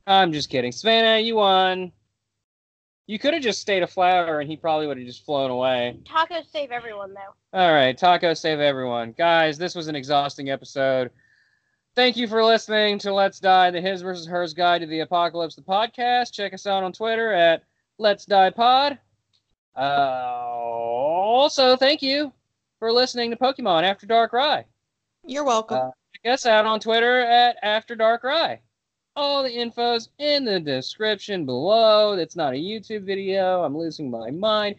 [0.07, 0.72] I'm just kidding.
[0.72, 1.93] Savannah, you won.
[3.07, 5.98] You could have just stayed a flower and he probably would have just flown away.
[6.04, 7.59] Tacos save everyone though.
[7.59, 9.12] All right, taco save everyone.
[9.16, 11.11] Guys, this was an exhausting episode.
[11.94, 15.54] Thank you for listening to Let's Die, the His versus Hers Guide to the Apocalypse,
[15.54, 16.32] the podcast.
[16.32, 17.62] Check us out on Twitter at
[17.98, 18.98] Let's Die Pod.
[19.74, 22.32] Uh, also, thank you
[22.78, 24.64] for listening to Pokemon After Dark Ride.
[25.24, 25.78] You're welcome.
[25.78, 25.90] Uh,
[26.24, 28.61] Check us out on Twitter at After Dark Ride.
[29.16, 32.12] All the info's in the description below.
[32.12, 33.62] It's not a YouTube video.
[33.64, 34.76] I'm losing my mind.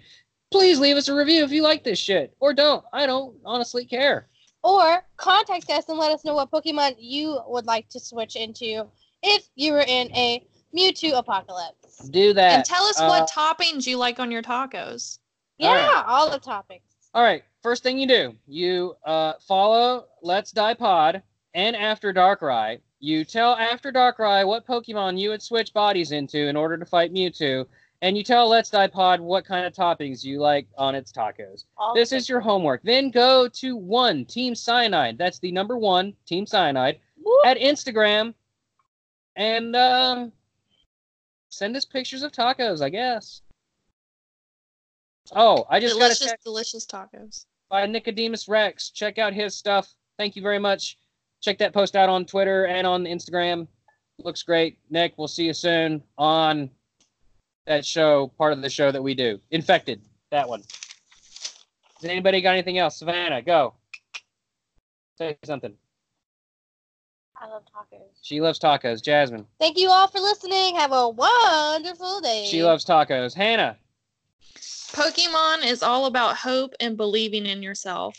[0.52, 2.36] Please leave us a review if you like this shit.
[2.40, 2.86] Or don't.
[2.94, 4.28] I don't honestly care.
[4.64, 8.86] Or contact us and let us know what Pokemon you would like to switch into
[9.24, 12.08] if you were in a Mewtwo apocalypse.
[12.10, 12.54] Do that.
[12.54, 15.20] and tell us uh, what toppings you like on your tacos.
[15.58, 16.04] Yeah, right.
[16.06, 16.82] all the toppings.
[17.14, 17.44] All right.
[17.64, 21.24] First thing you do, you uh, follow Let's Die Pod
[21.56, 22.82] and After Dark Ride.
[23.00, 26.86] You tell After Dark Ride what Pokemon you would switch bodies into in order to
[26.86, 27.66] fight Mewtwo,
[28.02, 31.66] and you tell Let's Die Pod what kind of toppings you like on its tacos.
[31.78, 32.82] All This is your homework.
[32.84, 35.18] Then go to one Team Cyanide.
[35.18, 37.46] That's the number one Team Cyanide Whoop.
[37.46, 38.34] at Instagram,
[39.36, 40.32] and um,
[41.50, 42.82] send us pictures of tacos.
[42.82, 43.42] I guess.
[45.34, 47.46] Oh, I just got a delicious, delicious tacos.
[47.70, 48.90] by Nicodemus Rex.
[48.90, 49.94] Check out his stuff.
[50.18, 50.98] Thank you very much.
[51.42, 53.68] Check that post out on Twitter and on Instagram.
[54.24, 54.80] Looks great.
[54.90, 56.70] Nick, we'll see you soon on
[57.68, 59.40] that show, part of the show that we do.
[59.52, 60.64] Infected, that one.
[62.02, 62.98] Does anybody got anything else?
[62.98, 63.74] Savannah, go.
[65.18, 65.74] Say something.
[67.40, 68.02] I love tacos.
[68.24, 69.02] She loves tacos.
[69.04, 70.76] Jasmine, Thank you all for listening.
[70.76, 72.46] Have a wonderful day.
[72.50, 73.36] she loves tacos.
[73.36, 73.78] Hannah,
[74.56, 78.18] Pokemon is all about hope and believing in yourself.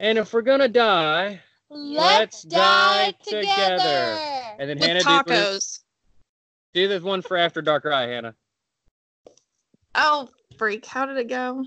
[0.00, 1.40] and if we're gonna die,
[1.74, 3.42] Let's, Let's die die together.
[3.78, 4.18] together.
[4.58, 5.80] and then With Hannah do, tacos.
[6.74, 8.34] do this one for After Dark Eye, Hannah.
[9.94, 10.84] Oh, freak.
[10.84, 11.64] How did it go?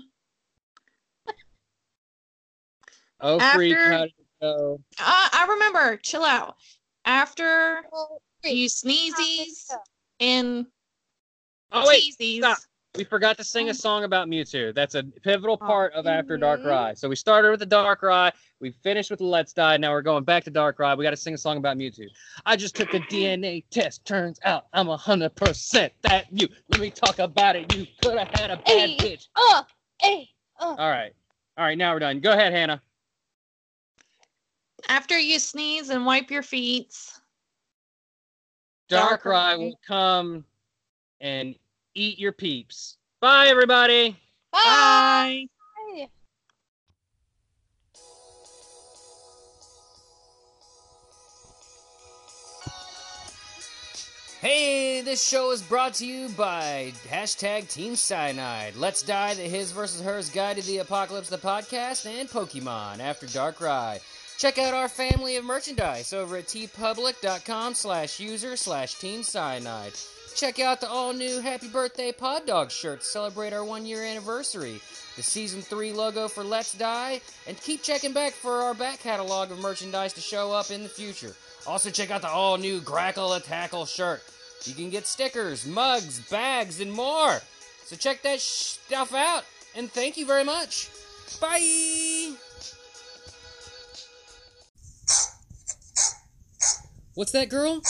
[3.20, 4.80] Oh, freak, how did it go?
[5.00, 5.96] Uh, I remember.
[5.96, 6.56] Chill out.
[7.04, 9.70] After Oh, you sneezies
[10.20, 10.66] and
[11.72, 12.38] Oh wait, teasies.
[12.38, 12.58] stop.
[12.96, 13.74] We forgot to sing a oh.
[13.74, 14.74] song about Mewtwo.
[14.74, 15.66] That's a pivotal Oh.
[15.66, 16.64] part of After Dark.
[16.64, 16.98] Ride.
[16.98, 19.76] So we started with the Dark Ride, we finished with the Let's Die.
[19.76, 20.96] Now we're going back to Dark Ride.
[20.98, 22.06] We got to sing a song about Mewtwo.
[22.44, 24.04] I just took a DNA test.
[24.04, 26.48] Turns out I'm hundred percent that you.
[26.70, 27.74] Let me talk about it.
[27.74, 28.96] You could have had a bad Hey.
[28.98, 29.28] bitch.
[29.36, 29.66] Uh, oh,
[30.00, 30.28] hey.
[30.58, 30.74] Uh.
[30.78, 31.12] All right,
[31.58, 31.76] all right.
[31.76, 32.20] Now we're done.
[32.20, 32.80] Go ahead, Hannah.
[34.88, 36.94] After you sneeze and wipe your feet.
[38.88, 39.56] Dark, Dark Ride Ride.
[39.58, 40.44] will come
[41.20, 41.56] and
[41.96, 42.96] eat your peeps.
[43.20, 44.16] Bye, everybody.
[44.52, 45.46] Bye.
[45.46, 45.46] Bye.
[54.40, 58.76] Hey, this show is brought to you by hashtag Team Cyanide.
[58.76, 63.26] Let's Die, the His versus Hers Guide to the Apocalypse, the podcast, and Pokemon After
[63.26, 64.02] Dark Ride.
[64.38, 69.94] Check out our family of merchandise over at teepublic.com slash user slash Team Cyanide.
[70.36, 74.82] Check out the all-new Happy Birthday Pod Dog shirts celebrate our one-year anniversary.
[75.16, 79.50] The Season 3 logo for Let's Die, and keep checking back for our back catalog
[79.50, 81.34] of merchandise to show up in the future.
[81.66, 84.22] Also, check out the all new Grackle a Tackle shirt.
[84.64, 87.40] You can get stickers, mugs, bags, and more.
[87.86, 89.44] So check that stuff out.
[89.74, 90.90] And thank you very much.
[91.40, 92.34] Bye.
[97.14, 97.80] What's that, girl?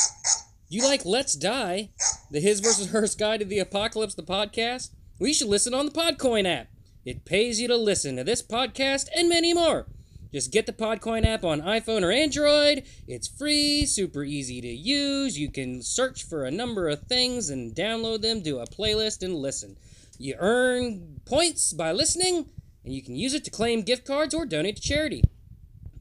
[0.68, 1.90] You like Let's Die,
[2.30, 4.90] the His versus Hers Guide to the Apocalypse, the podcast?
[5.18, 6.68] We should listen on the Podcoin app.
[7.04, 9.86] It pays you to listen to this podcast and many more.
[10.32, 12.82] Just get the Podcoin app on iPhone or Android.
[13.06, 15.38] It's free, super easy to use.
[15.38, 19.34] You can search for a number of things and download them to a playlist and
[19.36, 19.76] listen.
[20.18, 22.50] You earn points by listening,
[22.84, 25.22] and you can use it to claim gift cards or donate to charity.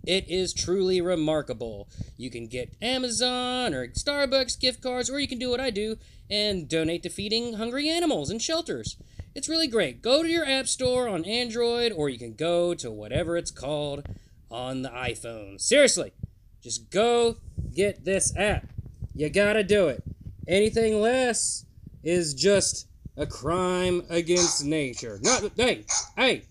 [0.06, 1.90] It is truly remarkable.
[2.18, 5.98] You can get Amazon or Starbucks gift cards, or you can do what I do
[6.30, 8.98] and donate to feeding hungry animals in shelters.
[9.34, 10.02] It's really great.
[10.02, 14.08] Go to your app store on Android, or you can go to whatever it's called
[14.50, 15.60] on the iPhone.
[15.60, 16.14] Seriously,
[16.62, 17.38] just go
[17.74, 18.68] get this app.
[19.14, 20.04] You gotta do it.
[20.48, 21.66] Anything less
[22.04, 22.88] is just
[23.18, 25.20] a crime against nature.
[25.22, 25.86] Not, hey,
[26.16, 26.44] hey,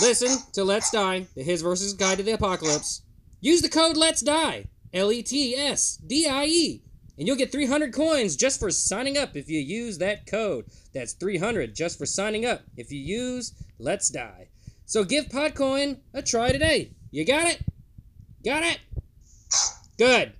[0.00, 3.02] listen to Let's Die, the His versus Guide to the Apocalypse.
[3.40, 6.82] Use the code Let's Die, L E T S D I E,
[7.18, 10.66] and you'll get 300 coins just for signing up if you use that code.
[10.94, 14.48] That's 300 just for signing up if you use Let's Die.
[14.86, 16.92] So give Podcoin a try today.
[17.10, 17.60] You got it?
[18.44, 18.78] Got it?
[19.98, 20.32] Good.